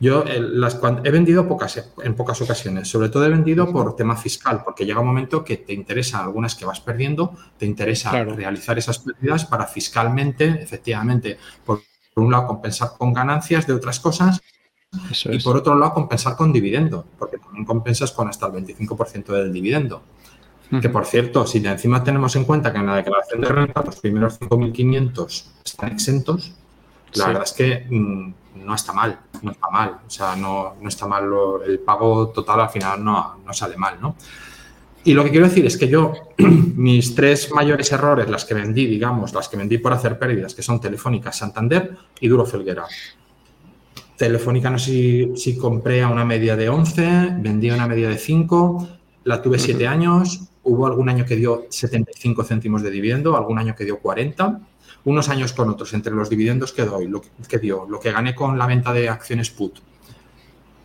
[0.00, 4.62] yo las, he vendido pocas, en pocas ocasiones, sobre todo he vendido por tema fiscal,
[4.64, 8.98] porque llega un momento que te interesa algunas que vas perdiendo, te interesa realizar esas
[8.98, 11.82] pérdidas para fiscalmente, efectivamente, por,
[12.16, 14.40] un lado compensar con ganancias de otras cosas
[15.30, 19.52] y por otro lado compensar con dividendo, porque también compensas con hasta el 25% del
[19.52, 20.02] dividendo.
[20.80, 23.82] Que por cierto, si de encima tenemos en cuenta que en la declaración de renta
[23.84, 26.52] los primeros 5.500 están exentos,
[27.14, 28.32] la verdad es que mm,
[28.64, 29.98] no está mal, no está mal.
[30.06, 31.30] O sea, no, está mal,
[31.66, 34.16] el pago total al final no, no sale mal, ¿no?
[35.04, 38.86] Y lo que quiero decir es que yo, mis tres mayores errores, las que vendí,
[38.86, 42.86] digamos, las que vendí por hacer pérdidas, que son Telefónica, Santander y Duro Felguera.
[44.16, 48.08] Telefónica no sé si, si compré a una media de 11, vendí a una media
[48.08, 48.88] de 5,
[49.24, 53.74] la tuve 7 años, hubo algún año que dio 75 céntimos de dividendo, algún año
[53.74, 54.60] que dio 40
[55.04, 58.34] unos años con otros, entre los dividendos que doy, lo que, dio, lo que gané
[58.34, 59.78] con la venta de acciones put,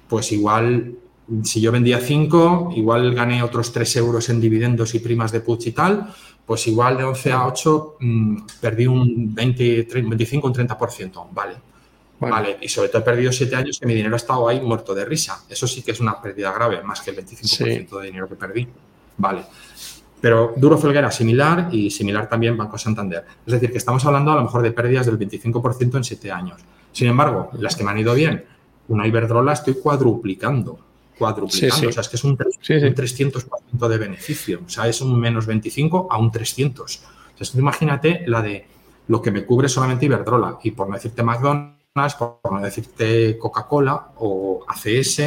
[0.07, 0.95] pues igual,
[1.43, 5.67] si yo vendía 5, igual gané otros 3 euros en dividendos y primas de put
[5.67, 6.13] y tal,
[6.45, 11.68] pues igual de 11 a 8 mm, perdí un 20, 25, un 30%, vale.
[12.19, 12.57] Vale.
[12.61, 15.05] y sobre todo he perdido 7 años que mi dinero ha estado ahí muerto de
[15.05, 15.43] risa.
[15.49, 18.67] Eso sí que es una pérdida grave, más que el 25% de dinero que perdí.
[19.17, 19.43] Vale.
[20.21, 23.25] Pero Duro Felguera similar y similar también Banco Santander.
[23.45, 26.59] Es decir, que estamos hablando a lo mejor de pérdidas del 25% en 7 años.
[26.91, 28.43] Sin embargo, las que me han ido bien,
[28.89, 30.79] una Iberdrola estoy cuadruplicando.
[31.17, 31.89] Cuadruplicando.
[31.89, 34.61] O sea, es que es un, 300% de beneficio.
[34.65, 37.03] O sea, es un menos 25 a un 300.
[37.39, 38.67] O sea, imagínate la de
[39.07, 40.57] lo que me cubre solamente Iberdrola.
[40.63, 45.19] Y por no decirte McDonald's, por no decirte Coca-Cola o ACS,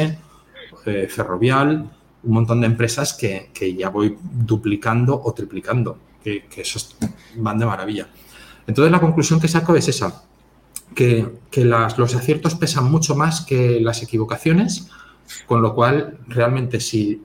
[0.85, 1.89] eh, Ferrovial,
[2.23, 6.95] un montón de empresas que, ya voy duplicando o triplicando, que, que esos
[7.35, 8.07] van de maravilla.
[8.65, 10.23] Entonces la conclusión que saco es esa,
[10.93, 11.29] que,
[11.65, 14.89] los aciertos pesan mucho más que las equivocaciones,
[15.45, 17.23] con lo cual realmente si,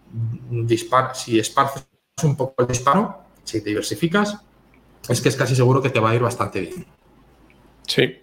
[0.50, 1.86] dispar, si esparces
[2.22, 4.38] un poco el disparo, si te diversificas,
[5.08, 6.86] es que es casi seguro que te va a ir bastante bien.
[7.86, 8.18] Sí,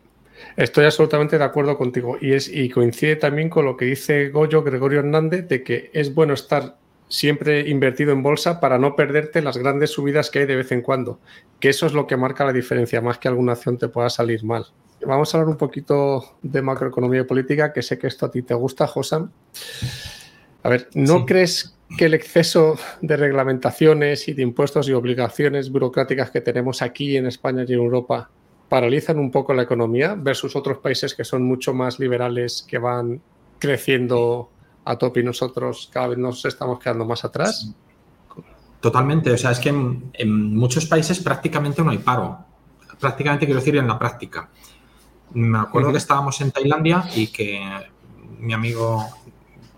[0.57, 4.63] Estoy absolutamente de acuerdo contigo y, es, y coincide también con lo que dice Goyo
[4.63, 6.77] Gregorio Hernández de que es bueno estar
[7.09, 10.81] siempre invertido en bolsa para no perderte las grandes subidas que hay de vez en
[10.81, 11.19] cuando,
[11.59, 14.43] que eso es lo que marca la diferencia, más que alguna acción te pueda salir
[14.43, 14.65] mal.
[15.05, 18.41] Vamos a hablar un poquito de macroeconomía y política, que sé que esto a ti
[18.41, 19.31] te gusta, Josan.
[20.63, 26.31] A ver, ¿no crees que el exceso de reglamentaciones y de impuestos y obligaciones burocráticas
[26.31, 28.31] que tenemos aquí en España y en Europa
[28.75, 33.21] paralizan un poco la economía versus otros países que son mucho más liberales, que van
[33.57, 34.49] creciendo
[34.83, 37.73] a tope y nosotros cada vez nos estamos quedando más atrás?
[38.81, 42.37] Totalmente, o sea, es que en, muchos países prácticamente no hay paro.
[42.99, 44.49] Prácticamente quiero decir en la práctica.
[45.31, 47.61] Me acuerdo que estábamos en Tailandia y que
[48.39, 49.05] mi amigo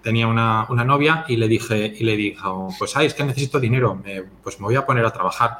[0.01, 4.01] tenía una, novia y le dije, y le dijo, pues ay, es que necesito dinero,
[4.41, 5.59] pues me voy a poner a trabajar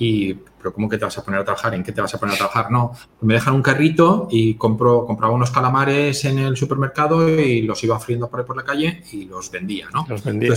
[0.00, 1.74] y, pero ¿cómo que te vas a poner a trabajar?
[1.74, 2.70] ¿En qué te vas a poner a trabajar?
[2.70, 7.84] No, me dejan un carrito y compro, compraba unos calamares en el supermercado y los
[7.84, 10.06] iba friendo por ahí por la calle y los vendía, ¿no?
[10.08, 10.54] Los vendía.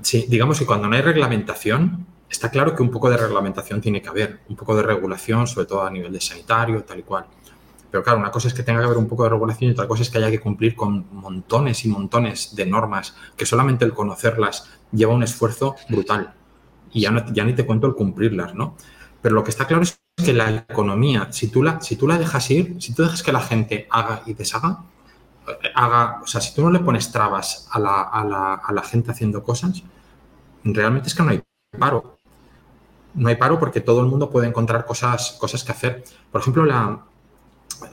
[0.00, 4.00] sí, digamos que cuando no hay reglamentación, está claro que un poco de reglamentación tiene
[4.00, 7.26] que haber, un poco de regulación, sobre todo a nivel de sanitario, tal y cual.
[7.90, 9.86] Pero claro, una cosa es que tenga que haber un poco de regulación y otra
[9.86, 13.92] cosa es que haya que cumplir con montones y montones de normas que solamente el
[13.92, 16.32] conocerlas lleva un esfuerzo brutal
[16.92, 18.76] y ya, ya ni te cuento el cumplirlas, ¿no?
[19.20, 22.18] Pero lo que está claro es que la economía, si tú la, si tú la
[22.18, 24.84] dejas ir, si tú dejas que la gente haga y deshaga,
[25.46, 28.72] eh, haga, o sea, si tú no le pones trabas a la, a la, a
[28.72, 29.82] la gente haciendo cosas,
[30.64, 31.42] realmente es que no hay
[31.78, 32.18] paro.
[33.14, 36.04] No hay paro porque todo el mundo puede encontrar cosas, cosas que hacer.
[36.30, 37.04] Por ejemplo, la,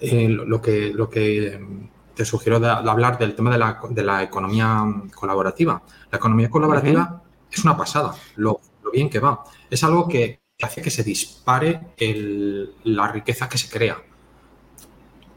[0.01, 4.23] eh, lo, que, lo que te sugiero de, hablar del tema de la, de la,
[4.23, 4.83] economía
[5.15, 5.81] colaborativa.
[6.11, 7.21] La economía colaborativa
[7.51, 8.13] es una pasada.
[8.37, 8.61] Lo,
[8.91, 9.43] bien que va.
[9.69, 11.79] Es algo que hace que se dispare
[12.83, 14.01] la riqueza que se crea.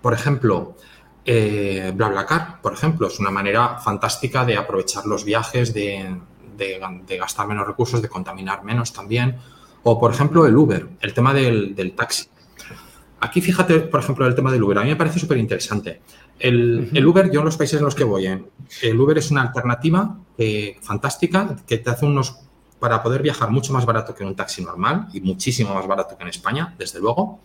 [0.01, 0.77] Por ejemplo,
[1.25, 6.19] eh, BlaBlaCar, por ejemplo, es una manera fantástica de aprovechar los viajes, de,
[7.19, 9.37] gastar menos recursos, de contaminar menos también.
[9.85, 12.27] O, por ejemplo, el Uber, el tema del, taxi.
[13.21, 14.79] Aquí fíjate, por ejemplo, el tema del Uber.
[14.79, 16.03] A mí me parece súper interesante.
[16.39, 20.19] El, Uber, yo en los países en los que voy, el Uber es una alternativa
[20.37, 22.37] eh, fantástica que te hace unos
[22.83, 26.25] para poder viajar mucho más barato que un taxi normal y muchísimo más barato que
[26.25, 27.39] en España, desde luego.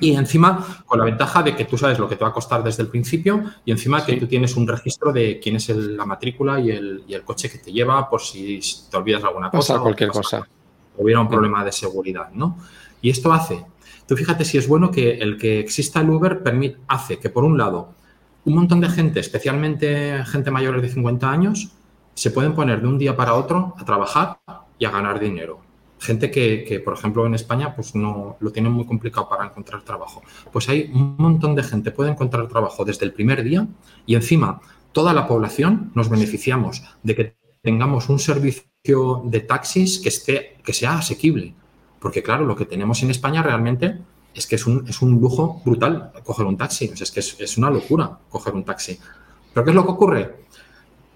[0.00, 2.64] Y encima, con la ventaja de que tú sabes lo que te va a costar
[2.64, 6.58] desde el principio y encima que tú tienes un registro de quién es la matrícula
[6.58, 8.58] y el, coche que te lleva por si
[8.90, 9.76] te olvidas alguna cosa.
[9.76, 10.48] O cualquier cosa.
[10.96, 12.56] hubiera un problema de seguridad, ¿no?
[13.02, 13.62] Y esto hace,
[14.08, 17.44] tú fíjate si es bueno que el que exista el Uber permite, hace que, por
[17.44, 17.92] un lado,
[18.46, 21.74] un montón de gente, especialmente gente mayor de 50 años,
[22.20, 24.40] se pueden poner de un día para otro a trabajar
[24.78, 25.60] y a ganar dinero.
[25.98, 30.20] Gente que, por ejemplo, en España, pues no lo tiene muy complicado para encontrar trabajo.
[30.52, 33.66] Pues hay un montón de gente puede encontrar trabajo desde el primer día
[34.04, 34.60] y encima
[34.92, 40.74] toda la población nos beneficiamos de que tengamos un servicio de taxis que esté, que
[40.74, 41.54] sea asequible.
[42.00, 43.98] Porque claro, lo que tenemos en España realmente
[44.34, 46.92] es que es un, es un lujo brutal coger un taxi.
[47.00, 48.98] es que es, una locura coger un taxi.
[49.54, 50.40] Pero ¿qué es lo que ocurre?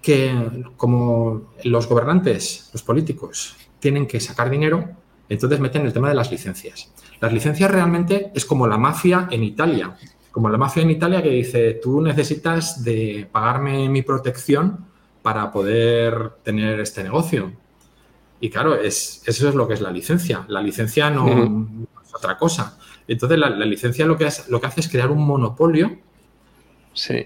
[0.05, 4.87] Que como los gobernantes, los políticos, tienen que sacar dinero,
[5.27, 6.91] entonces meten el tema de las licencias.
[7.19, 9.95] Las licencias realmente es como la mafia en Italia.
[10.31, 14.85] Como la mafia en Italia que dice, tú necesitas de pagarme mi protección
[15.21, 17.51] para poder tener este negocio.
[18.39, 20.45] Y claro, es, eso es lo que es la licencia.
[20.49, 21.27] La licencia no,
[22.03, 22.77] es otra cosa.
[23.07, 25.97] Entonces, la, licencia lo que, lo que hace es crear un monopolio.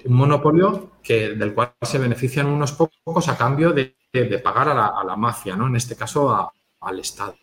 [0.06, 3.96] Un monopolio que, del cual se benefician unos pocos a cambio de,
[4.44, 5.68] pagar a la, mafia, ¿no?
[5.68, 6.52] En este caso,
[6.82, 7.36] al Estado,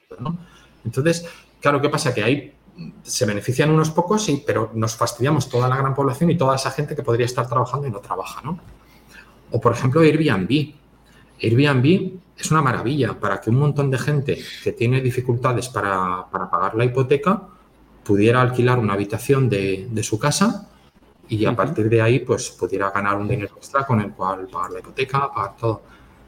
[0.85, 1.27] Entonces,
[1.61, 2.13] claro, ¿qué pasa?
[2.13, 2.53] Que ahí
[3.03, 6.71] se benefician unos pocos, sí, pero nos fastidiamos toda la gran población y toda esa
[6.71, 8.59] gente que podría estar trabajando y no trabaja, ¿no?
[9.51, 10.75] O, por ejemplo, Airbnb.
[11.41, 16.51] Airbnb es una maravilla para que un montón de gente que tiene dificultades para, para
[16.51, 17.49] pagar la hipoteca
[18.07, 20.69] pudiera alquilar una habitación de, su casa
[21.29, 24.73] y a partir de ahí pues pudiera ganar un dinero extra con el cual pagar
[24.73, 25.83] la hipoteca, pagar todo.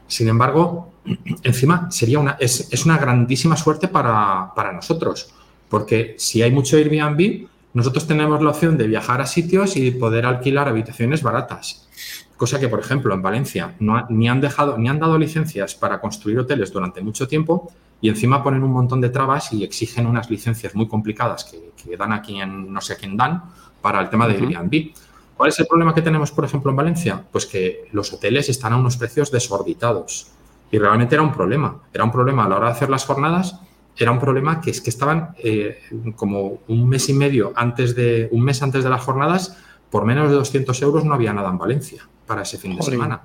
[0.07, 0.93] Sin embargo,
[1.43, 5.33] encima sería una, es, es una grandísima suerte para, para, nosotros,
[5.69, 10.25] porque si hay mucho Airbnb, nosotros tenemos la opción de viajar a sitios y poder
[10.25, 11.87] alquilar habitaciones baratas.
[12.35, 15.99] Cosa que, por ejemplo, en Valencia no ni han dejado, ni han dado licencias para
[15.99, 17.71] construir hoteles durante mucho tiempo
[18.01, 22.13] y encima ponen un montón de trabas y exigen unas licencias muy complicadas que, dan
[22.13, 23.43] aquí en no sé quién dan
[23.81, 24.91] para el tema de Airbnb.
[25.35, 27.23] ¿Cuál es el problema que tenemos, por ejemplo, en Valencia?
[27.31, 30.31] Pues que los hoteles están a unos precios desorbitados.
[30.71, 31.79] Y realmente era un problema.
[31.93, 33.59] Era un problema a la hora de hacer las jornadas.
[33.97, 35.79] Era un problema que es que estaban eh,
[36.15, 39.57] como un mes y medio antes de, un mes antes de las jornadas,
[39.89, 43.21] por menos de 200 euros no había nada en Valencia para ese fin de semana.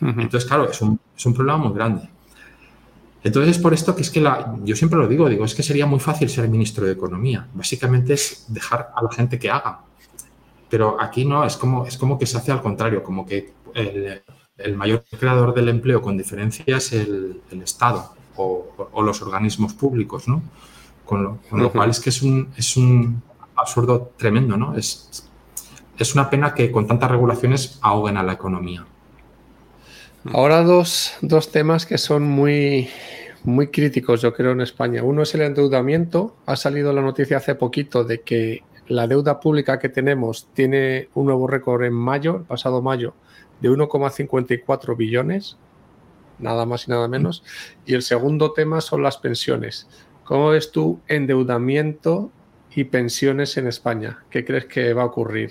[0.00, 2.08] Entonces, claro, es un, es un problema muy grande.
[3.22, 5.62] Entonces es por esto que es que la, yo siempre lo digo, digo, es que
[5.62, 7.46] sería muy fácil ser ministro de Economía.
[7.52, 9.80] Básicamente es dejar a la gente que haga.
[10.70, 14.76] Pero aquí no, es como, es como que se hace al contrario, como que el,
[14.76, 20.42] mayor creador del empleo con diferencia es el, Estado o, los organismos públicos, ¿no?
[21.04, 23.20] Con lo, cual es que es un, es un
[23.56, 24.76] absurdo tremendo, ¿no?
[24.76, 25.28] Es,
[25.98, 28.86] es una pena que con tantas regulaciones ahoguen a la economía.
[30.26, 32.90] Ahora dos, dos, temas que son muy,
[33.42, 35.02] muy críticos, yo creo, en España.
[35.02, 36.36] Uno es el endeudamiento.
[36.44, 41.24] Ha salido la noticia hace poquito de que la deuda pública que tenemos tiene un
[41.24, 43.14] nuevo récord en mayo, pasado mayo,
[43.62, 45.56] de 1,54 billones,
[46.38, 47.42] nada más y nada menos.
[47.86, 49.88] Y el segundo tema son las pensiones.
[50.24, 52.30] ¿Cómo ves tú endeudamiento
[52.74, 54.22] y pensiones en España?
[54.28, 55.50] ¿Qué crees que va a ocurrir?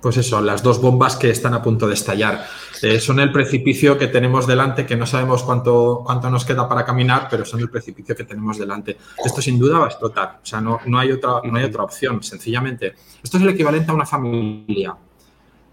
[0.00, 2.46] Pues eso, las dos bombas que están a punto de estallar.
[2.82, 6.84] Eh, son el precipicio que tenemos delante, que no sabemos cuánto, cuánto nos queda para
[6.84, 8.96] caminar, pero son el precipicio que tenemos delante.
[9.24, 11.82] Esto sin duda va a explotar, o sea, no, no, hay, otra, no hay otra
[11.82, 12.94] opción, sencillamente.
[13.22, 14.96] Esto es el equivalente a una familia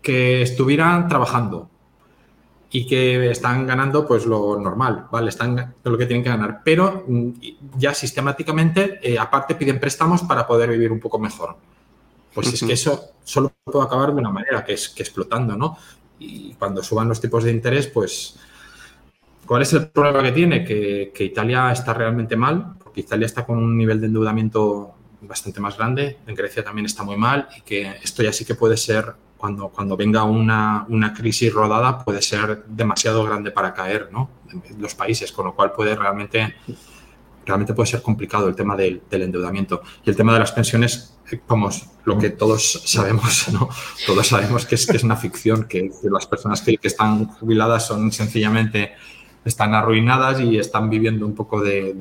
[0.02, 1.70] que estuvieran trabajando
[2.72, 5.30] y que están ganando pues lo normal, ¿vale?
[5.30, 7.30] Están lo que tienen que ganar, pero mm,
[7.78, 11.56] ya sistemáticamente, eh, aparte, piden préstamos para poder vivir un poco mejor.
[12.36, 15.78] Pues es que eso solo puede acabar de una manera, que es que explotando, ¿no?
[16.20, 18.38] Y cuando suban los tipos de interés, pues,
[19.46, 20.66] ¿cuál es el problema que tiene?
[20.66, 25.78] Que, Italia está realmente mal, porque Italia está con un nivel de endeudamiento bastante más
[25.78, 29.14] grande, en Grecia también está muy mal y que esto ya sí que puede ser,
[29.38, 34.30] cuando, cuando venga una, una crisis rodada, puede ser demasiado grande para caer, ¿no?
[34.78, 36.56] Los países, con lo cual puede realmente
[37.46, 39.82] realmente puede ser complicado el tema del, endeudamiento.
[40.04, 41.18] Y el tema de las pensiones,
[41.48, 43.70] vamos, lo que todos sabemos, ¿no?
[44.06, 48.12] Todos sabemos que es, que es una ficción, que, las personas que, están jubiladas son
[48.12, 48.94] sencillamente
[49.44, 51.94] están arruinadas y están viviendo un poco de,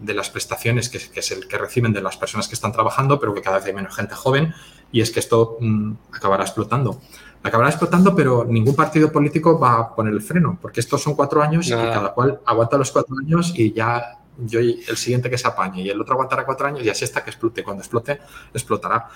[0.00, 3.42] las prestaciones que, es el que reciben de las personas que están trabajando, pero que
[3.42, 4.54] cada vez hay menos gente joven
[4.90, 7.02] y es que esto mm, acabará explotando
[7.46, 11.42] acabará explotando, pero ningún partido político va a poner el freno, porque estos son cuatro
[11.42, 15.48] años y cada cual aguanta los cuatro años y ya yo el siguiente que se
[15.48, 17.62] apañe y el otro aguantará cuatro años y así está que explote.
[17.64, 18.20] Cuando explote,
[18.52, 19.08] explotará.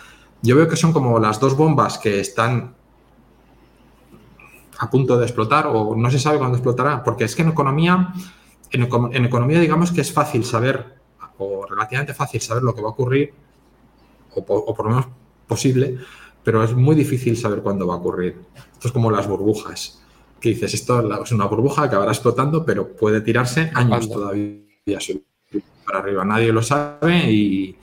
[0.42, 2.74] Yo veo que son como las dos bombas que están
[4.78, 8.14] a punto de explotar o no se sabe cuándo explotará, porque es que en economía
[8.70, 10.94] en, economía digamos que es fácil saber,
[11.38, 13.34] o relativamente fácil saber lo que va a ocurrir,
[14.34, 15.06] o, por lo menos
[15.46, 15.98] posible,
[16.42, 18.36] pero es muy difícil saber cuándo va a ocurrir.
[18.72, 20.02] Esto es como las burbujas,
[20.40, 24.60] que dices, esto es una burbuja que acabará explotando, pero puede tirarse años todavía
[25.84, 26.24] para arriba.
[26.24, 27.76] Nadie lo sabe y,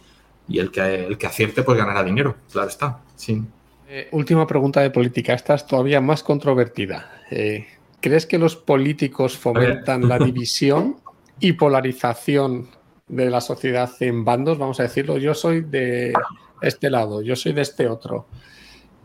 [0.50, 3.02] el, que, el que acierte pues ganará dinero, claro está.
[3.16, 3.42] Sí.
[3.90, 7.24] Eh, última pregunta de política, esta es todavía más controvertida.
[7.32, 7.68] Eh,
[8.02, 10.98] ¿Crees que los políticos fomentan la división
[11.40, 12.70] y polarización
[13.08, 14.58] de la sociedad en bandos?
[14.58, 16.14] Vamos a decirlo, yo soy de
[16.62, 18.28] este lado, yo soy de este otro.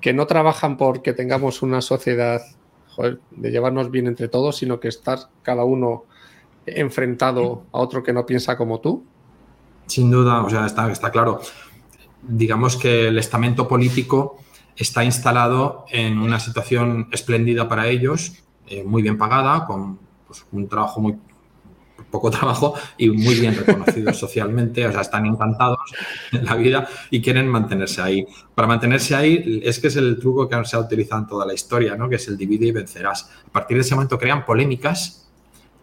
[0.00, 2.42] Que no trabajan porque tengamos una sociedad
[3.30, 6.04] de llevarnos bien entre todos, sino que estar cada uno
[6.66, 9.04] enfrentado a otro que no piensa como tú.
[9.86, 11.40] Sin duda, o sea, está, está claro.
[12.22, 14.38] Digamos que el estamento político
[14.76, 20.68] está instalado en una situación espléndida para ellos, eh, muy bien pagada, con pues, un
[20.68, 21.18] trabajo muy
[22.12, 25.80] poco trabajo y muy bien reconocidos socialmente, o sea, están encantados
[26.30, 28.24] en la vida y quieren mantenerse ahí.
[28.54, 31.54] Para mantenerse ahí es que es el truco que se ha utilizado en toda la
[31.54, 32.08] historia, ¿no?
[32.08, 33.28] que es el divide y vencerás.
[33.48, 35.22] A partir de ese momento crean polémicas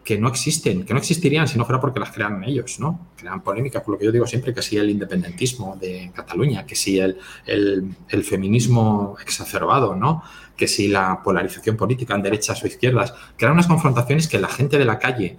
[0.10, 3.10] que no existen, que no existirían si no fuera porque las crean ellos, ¿no?
[3.16, 6.74] Crean polémicas, por lo que yo digo siempre, que si el independentismo de Cataluña, que
[6.74, 10.24] si el, el, feminismo exacerbado, ¿no?
[10.58, 14.80] Que si la polarización política en derechas o izquierdas, crean unas confrontaciones que la gente
[14.80, 15.38] de la calle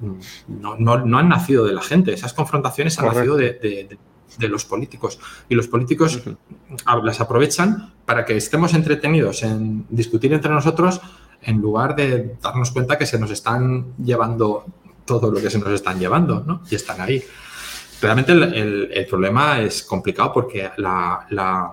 [0.00, 3.98] no, no, no han nacido de la gente, esas confrontaciones han nacido de,
[4.38, 5.18] de, los políticos.
[5.48, 6.22] Y los políticos
[7.02, 11.00] las aprovechan para que estemos entretenidos en discutir entre nosotros
[11.42, 14.64] en lugar de darnos cuenta que se nos están llevando
[15.04, 16.62] todo lo que se nos están llevando, ¿no?
[16.70, 17.22] Y están ahí.
[18.00, 21.72] Realmente el, problema es complicado porque la,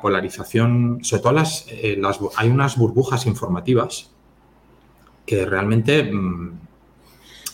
[0.00, 4.10] polarización, sobre todo eh, las, hay unas burbujas informativas
[5.24, 6.58] que realmente mm,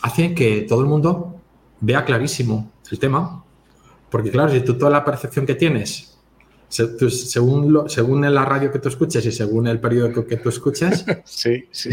[0.03, 1.41] hacen que todo el mundo
[1.81, 3.45] vea clarísimo el tema,
[4.11, 6.19] porque claro, si tú toda la percepción que tienes
[6.69, 11.65] según, según la radio que tú escuches y según el periódico que tú escuches, sí,
[11.71, 11.91] sí,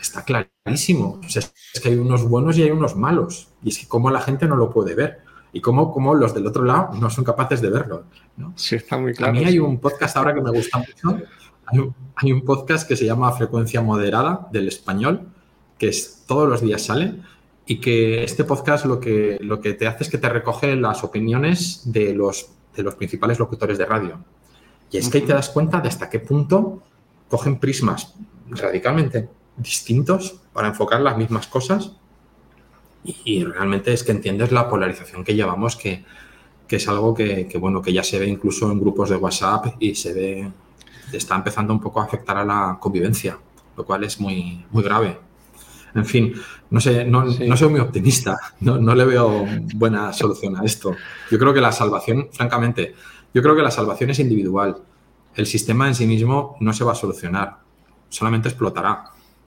[0.00, 1.20] está clarísimo.
[1.26, 1.52] es
[1.82, 3.48] que hay unos buenos y hay unos malos.
[3.62, 5.20] Y es que cómo la gente no lo puede ver.
[5.54, 8.04] Y cómo, cómo los del otro lado no son capaces de verlo.
[8.36, 8.54] ¿no?
[8.56, 9.32] Sí, está muy claro.
[9.32, 11.20] A mí hay un podcast ahora que me gusta mucho.
[11.66, 15.28] Hay un, hay un podcast que se llama Frecuencia Moderada del Español,
[15.82, 17.16] que es, todos los días sale
[17.66, 21.02] y que este podcast lo que, lo que te hace es que te recoge las
[21.02, 24.24] opiniones de los de los principales locutores de radio.
[24.92, 26.84] Y es que ahí te das cuenta de hasta qué punto
[27.28, 28.14] cogen prismas
[28.48, 31.96] radicalmente distintos para enfocar las mismas cosas
[33.02, 36.04] y, realmente es que entiendes la polarización que llevamos, que,
[36.68, 40.12] es algo que, bueno, que ya se ve incluso en grupos de WhatsApp y se
[40.12, 40.52] ve,
[41.12, 43.36] está empezando un poco a afectar a la convivencia,
[43.76, 45.31] lo cual es muy, muy grave.
[45.94, 46.32] En fin,
[46.70, 50.94] no sé, no, soy muy optimista, no, le veo buena solución a esto.
[51.30, 52.94] Yo creo que la salvación, francamente,
[53.34, 54.76] yo creo que la salvación es individual.
[55.34, 57.58] El sistema en sí mismo no se va a solucionar,
[58.08, 59.04] solamente explotará.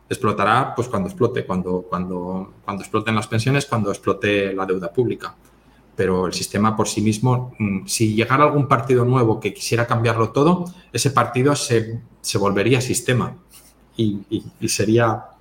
[0.07, 5.35] Explotará pues cuando explote, cuando, cuando, cuando exploten las pensiones, cuando explote la deuda pública.
[5.95, 10.29] Pero el sistema por sí mismo, mm, si llegara algún partido nuevo que quisiera cambiarlo
[10.29, 12.01] todo, ese partido se,
[12.37, 13.35] volvería sistema
[13.97, 14.19] y,
[14.59, 15.34] y sería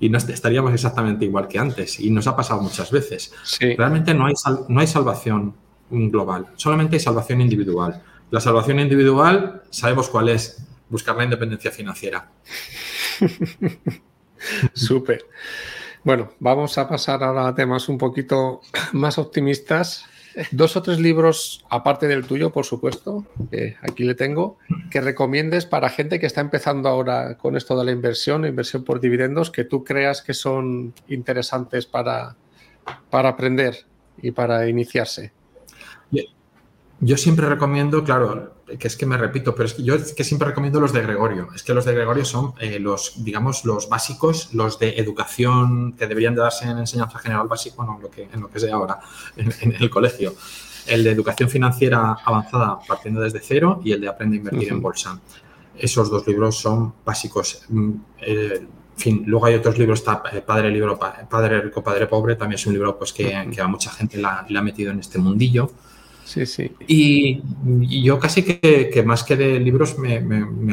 [0.00, 2.00] y no estaríamos exactamente igual que antes.
[2.00, 3.32] Y nos ha pasado muchas veces.
[3.60, 4.34] Realmente no hay,
[4.68, 5.54] no hay salvación
[5.90, 8.02] global, solamente hay salvación individual.
[8.30, 12.30] La salvación individual, sabemos cuál es, buscar la independencia financiera.
[14.74, 15.24] Súper.
[16.04, 18.60] Bueno, vamos a pasar ahora a temas un poquito
[18.92, 20.04] más optimistas.
[20.52, 24.58] Dos o tres libros, aparte del tuyo, por supuesto, que aquí le tengo,
[24.90, 29.00] que recomiendes para gente que está empezando ahora con esto de la inversión, inversión por
[29.00, 32.36] dividendos, que tú creas que son interesantes para,
[33.10, 33.86] para aprender
[34.22, 35.32] y para iniciarse.
[37.00, 40.24] Yo siempre recomiendo, claro, que es que me repito, pero es que yo es que
[40.24, 41.48] siempre recomiendo los de Gregorio.
[41.54, 46.08] Es que los de Gregorio son eh, los, digamos, los básicos, los de educación que
[46.08, 48.98] deberían de darse en enseñanza general básica, bueno, lo que, en lo que sea ahora,
[49.36, 50.34] en, el colegio.
[50.86, 54.82] El de educación financiera avanzada partiendo desde cero y el de aprende a invertir en
[54.82, 55.20] bolsa.
[55.76, 57.64] Esos dos libros son básicos.
[57.68, 57.92] Mm,
[58.22, 62.34] eh, en fin, luego hay otros libros, está eh, Padre Libro, Padre Rico, Padre Pobre,
[62.34, 65.18] también es un libro pues, que, a mucha gente la, le ha metido en este
[65.18, 65.70] mundillo.
[66.28, 66.70] Sí, sí.
[66.86, 67.40] Y,
[68.02, 70.22] yo casi que, más que de libros me,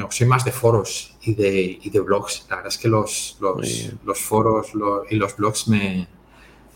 [0.09, 2.45] soy más de foros y de, de blogs.
[2.49, 4.73] La verdad es que los, los, foros
[5.09, 6.09] y los blogs me,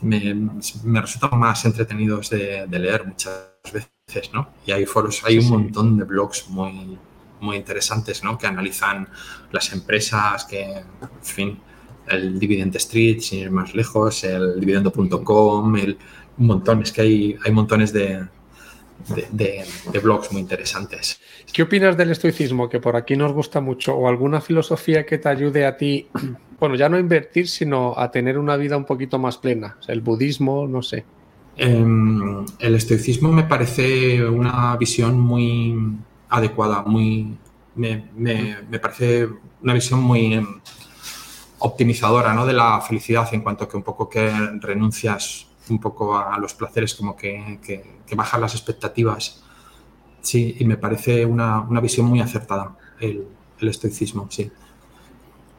[0.01, 4.47] me, resultan más entretenidos de, leer muchas veces, ¿no?
[4.65, 6.97] Y hay foros, hay un montón de blogs muy,
[7.41, 8.37] muy interesantes, ¿no?
[8.37, 9.09] Que analizan
[9.51, 10.85] las empresas, que, en
[11.21, 11.59] fin,
[12.07, 15.97] el Dividend Street, sin ir más lejos, el dividendo.com, un
[16.47, 18.25] montón, es que hay, hay montones de,
[19.07, 19.65] de,
[20.01, 21.19] blogs muy interesantes.
[21.51, 25.29] ¿Qué opinas del estoicismo, que por aquí nos gusta mucho, o alguna filosofía que te
[25.29, 26.07] ayude a ti,
[26.59, 29.77] bueno, ya no a invertir, sino a tener una vida un poquito más plena?
[29.87, 31.05] el budismo, no sé.
[31.57, 35.75] Em, el estoicismo me parece una visión muy
[36.29, 37.37] adecuada, muy,
[37.75, 39.27] me, me, parece
[39.61, 40.61] una visión muy em,
[41.59, 42.45] optimizadora ¿no?
[42.45, 44.31] de la felicidad en cuanto que un poco que
[44.61, 49.43] renuncias un poco a, los placeres, como que, que, bajan las expectativas.
[50.21, 53.25] Sí, y me parece una, una visión muy acertada el,
[53.61, 54.51] estoicismo, sí.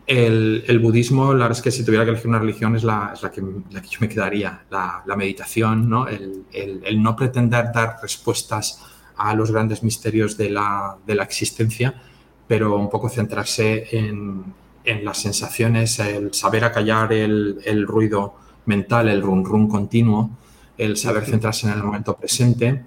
[0.07, 3.13] El, el, budismo, la verdad es que si tuviera que elegir una religión es la,
[3.15, 6.09] es la, que, la que, yo me quedaría, la, la meditación, ¿no?
[6.09, 8.83] El, el, no pretender dar respuestas
[9.17, 11.95] a los grandes misterios de la, de existencia,
[12.49, 14.53] pero un poco centrarse en,
[14.85, 18.35] en, las sensaciones, el saber acallar el ruido
[18.67, 20.31] mental, el run run continuo,
[20.79, 22.85] el saber centrarse en el momento presente,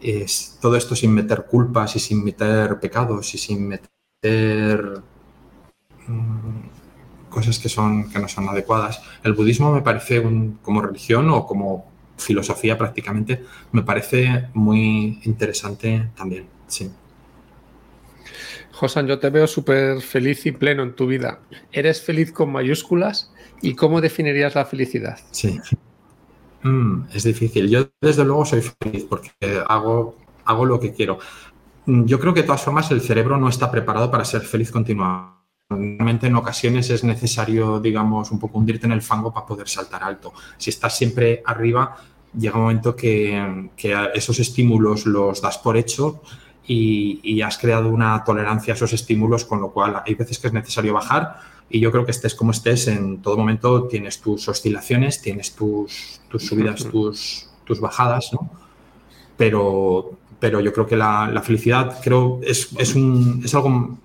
[0.00, 5.02] es, todo esto sin meter culpas y sin meter pecados y sin meter
[6.06, 9.02] mm, cosas que, son, que no son adecuadas.
[9.22, 10.22] El budismo me parece
[10.62, 16.90] como religión o como filosofía prácticamente, me parece muy interesante también, sí.
[18.72, 21.40] Josan, yo te veo súper feliz y pleno en tu vida.
[21.72, 23.30] ¿Eres feliz con mayúsculas?
[23.62, 25.18] ¿Y cómo definirías la felicidad?
[25.30, 25.60] Sí.
[26.62, 27.68] Mm, es difícil.
[27.68, 29.30] Yo desde luego soy feliz porque
[29.66, 31.18] hago, hago lo que quiero.
[31.86, 34.70] Mm, yo creo que de todas formas el cerebro no está preparado para ser feliz
[34.70, 36.26] continuamente.
[36.26, 40.32] En ocasiones es necesario, digamos, un poco hundirte en el fango para poder saltar alto.
[40.58, 41.96] Si estás siempre arriba,
[42.36, 43.70] llega un momento que,
[44.14, 46.22] esos estímulos los das por hecho
[46.66, 50.52] y, has creado una tolerancia a esos estímulos, con lo cual hay veces que es
[50.52, 51.40] necesario bajar
[51.70, 56.20] y yo creo que estés como estés, en todo momento tienes tus oscilaciones, tienes tus,
[56.28, 58.50] tus subidas, tus, tus bajadas, ¿no?
[59.36, 63.98] Pero, pero yo creo que la, la felicidad creo es, es, un, es algo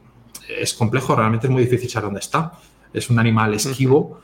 [0.48, 2.54] es complejo, realmente es muy difícil saber dónde está.
[2.94, 4.22] Es un animal esquivo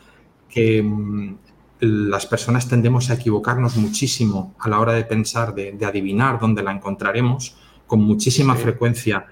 [0.48, 1.36] que mm,
[1.80, 6.62] las personas tendemos a equivocarnos muchísimo a la hora de pensar, de, de adivinar dónde
[6.62, 7.56] la encontraremos
[7.88, 9.26] con muchísima frecuencia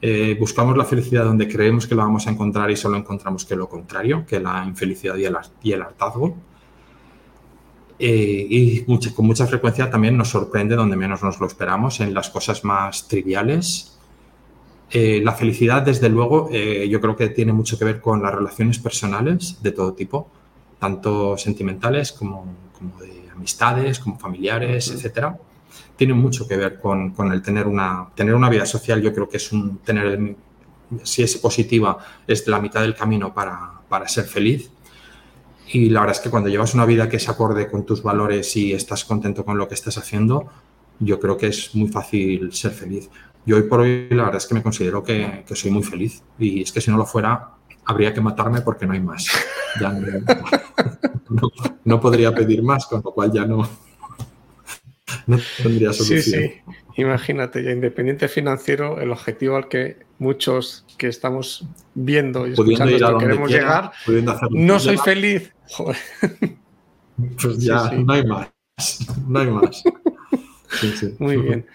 [0.00, 3.56] eh, buscamos la felicidad donde creemos que la vamos a encontrar y solo encontramos que
[3.56, 6.36] lo contrario, que la infelicidad y el, hartazgo.
[7.98, 12.28] Eh, y con mucha frecuencia también nos sorprende donde menos nos lo esperamos, en las
[12.28, 13.98] cosas más triviales.
[14.90, 18.78] Eh, la felicidad, desde luego, yo creo que tiene mucho que ver con las relaciones
[18.78, 20.28] personales de todo tipo,
[20.78, 22.46] tanto sentimentales como,
[22.78, 25.38] como de amistades, como familiares, etcétera
[25.96, 29.02] tiene mucho que ver con, con, el tener una, tener una vida social.
[29.02, 30.36] Yo creo que es un tener,
[31.02, 34.70] si es positiva, es la mitad del camino para, para ser feliz.
[35.68, 38.56] Y la verdad es que cuando llevas una vida que se acorde con tus valores
[38.56, 40.46] y estás contento con lo que estás haciendo,
[41.00, 43.10] yo creo que es muy fácil ser feliz.
[43.44, 46.22] Yo hoy por hoy la verdad es que me considero que, que soy muy feliz
[46.38, 47.50] y es que si no lo fuera
[47.84, 49.26] habría que matarme porque no hay más.
[49.80, 51.50] Ya no,
[51.84, 53.68] no podría pedir más, con lo cual ya no,
[55.26, 56.20] no tendría solución.
[56.22, 56.72] Sí, sí.
[56.96, 63.18] Imagínate, ya independiente financiero, el objetivo al que muchos que estamos viendo y escuchando esto
[63.18, 63.92] queremos llegar,
[64.50, 65.52] no soy feliz.
[67.40, 68.48] Pues ya, no hay más.
[69.26, 69.82] No hay más.
[71.18, 71.66] Muy bien.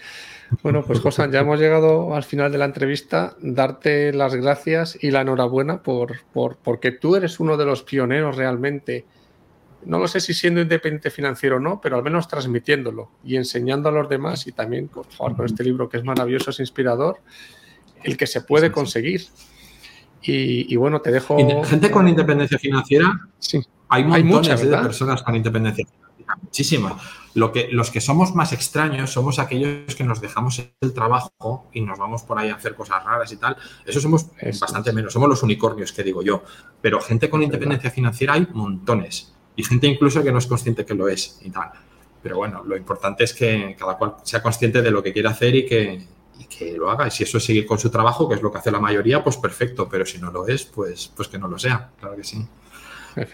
[0.62, 3.36] Bueno, pues José, ya hemos llegado al final de la entrevista.
[3.42, 8.36] Darte las gracias y la enhorabuena por, por porque tú eres uno de los pioneros
[8.36, 9.06] realmente
[9.86, 13.90] no lo sé si siendo independiente financiero o no, pero al menos transmitiéndolo y enseñando
[13.90, 17.20] a los demás y también, por favor, con este libro que es maravilloso, es inspirador,
[18.04, 19.26] el que se puede conseguir.
[20.24, 21.36] Y, bueno, te dejo...
[21.66, 23.60] Gente con independencia financiera, sí.
[23.90, 26.94] hay montones hay muchas, de personas con independencia financiera, muchísimas.
[27.34, 31.82] Lo que, los que somos más extraños somos aquellos que nos dejamos el trabajo y
[31.82, 33.58] nos vamos por ahí a hacer cosas raras y tal.
[33.86, 34.28] Eso somos
[34.60, 36.44] bastante menos, somos los unicornios que digo yo.
[36.82, 40.93] Pero gente con independencia financiera hay montones y gente incluso que no es consciente que
[40.93, 41.72] lo es y tal.
[42.22, 45.56] Pero bueno, lo importante es que cada cual sea consciente de lo que quiere hacer
[45.56, 46.06] y que,
[46.49, 47.08] que lo haga.
[47.08, 49.24] Y si eso es seguir con su trabajo, que es lo que hace la mayoría,
[49.24, 49.88] pues perfecto.
[49.89, 51.89] Pero si no lo es, pues, pues que no lo sea.
[51.99, 52.45] Claro que sí.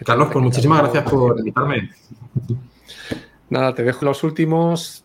[0.04, 1.90] Carlos, pues muchísimas gracias por invitarme.
[3.50, 5.04] Nada, te dejo los últimos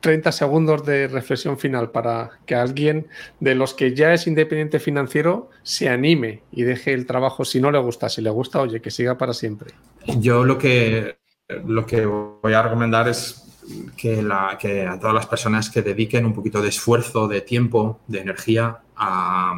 [0.00, 3.08] 30 segundos de reflexión final para que alguien
[3.40, 7.70] de los que ya es independiente financiero se anime y deje el trabajo si no
[7.70, 8.08] le gusta.
[8.08, 9.72] Si le gusta, oye, que siga para siempre.
[10.18, 11.18] Yo lo que,
[11.66, 13.44] lo que voy a recomendar es
[13.96, 18.78] que, a todas las personas que dediquen un poquito de esfuerzo, de tiempo, de energía
[18.96, 19.54] a,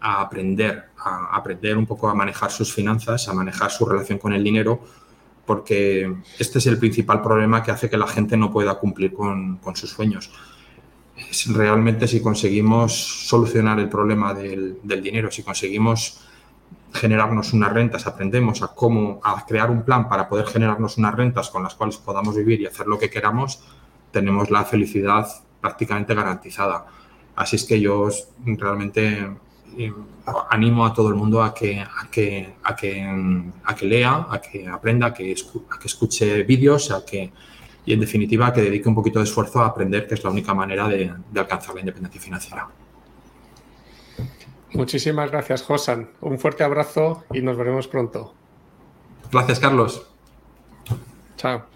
[0.00, 4.32] a aprender, a aprender un poco a manejar sus finanzas, a manejar su relación con
[4.32, 4.82] el dinero,
[5.46, 9.60] porque este es el principal problema que hace que la gente no pueda cumplir con,
[9.74, 10.30] sus sueños.
[11.48, 12.92] Realmente si conseguimos
[13.28, 16.20] solucionar el problema del, del, dinero, si conseguimos
[16.92, 21.50] generarnos unas rentas, aprendemos a cómo a crear un plan para poder generarnos unas rentas
[21.50, 23.60] con las cuales podamos vivir y hacer lo que queramos,
[24.12, 25.26] tenemos la felicidad
[25.60, 26.86] prácticamente garantizada.
[27.34, 28.08] Así es que yo
[28.44, 29.28] realmente
[30.50, 34.40] animo a todo el mundo a que, a que, a que, a que lea, a
[34.40, 35.34] que aprenda, a que,
[35.70, 37.32] a que escuche vídeos, a que,
[37.84, 40.30] y en definitiva a que dedique un poquito de esfuerzo a aprender, que es la
[40.30, 42.68] única manera de, de alcanzar la independencia financiera.
[44.72, 46.10] Muchísimas gracias, Josan.
[46.20, 48.34] Un fuerte abrazo y nos veremos pronto.
[49.30, 50.06] Gracias, Carlos.
[51.36, 51.73] Chao.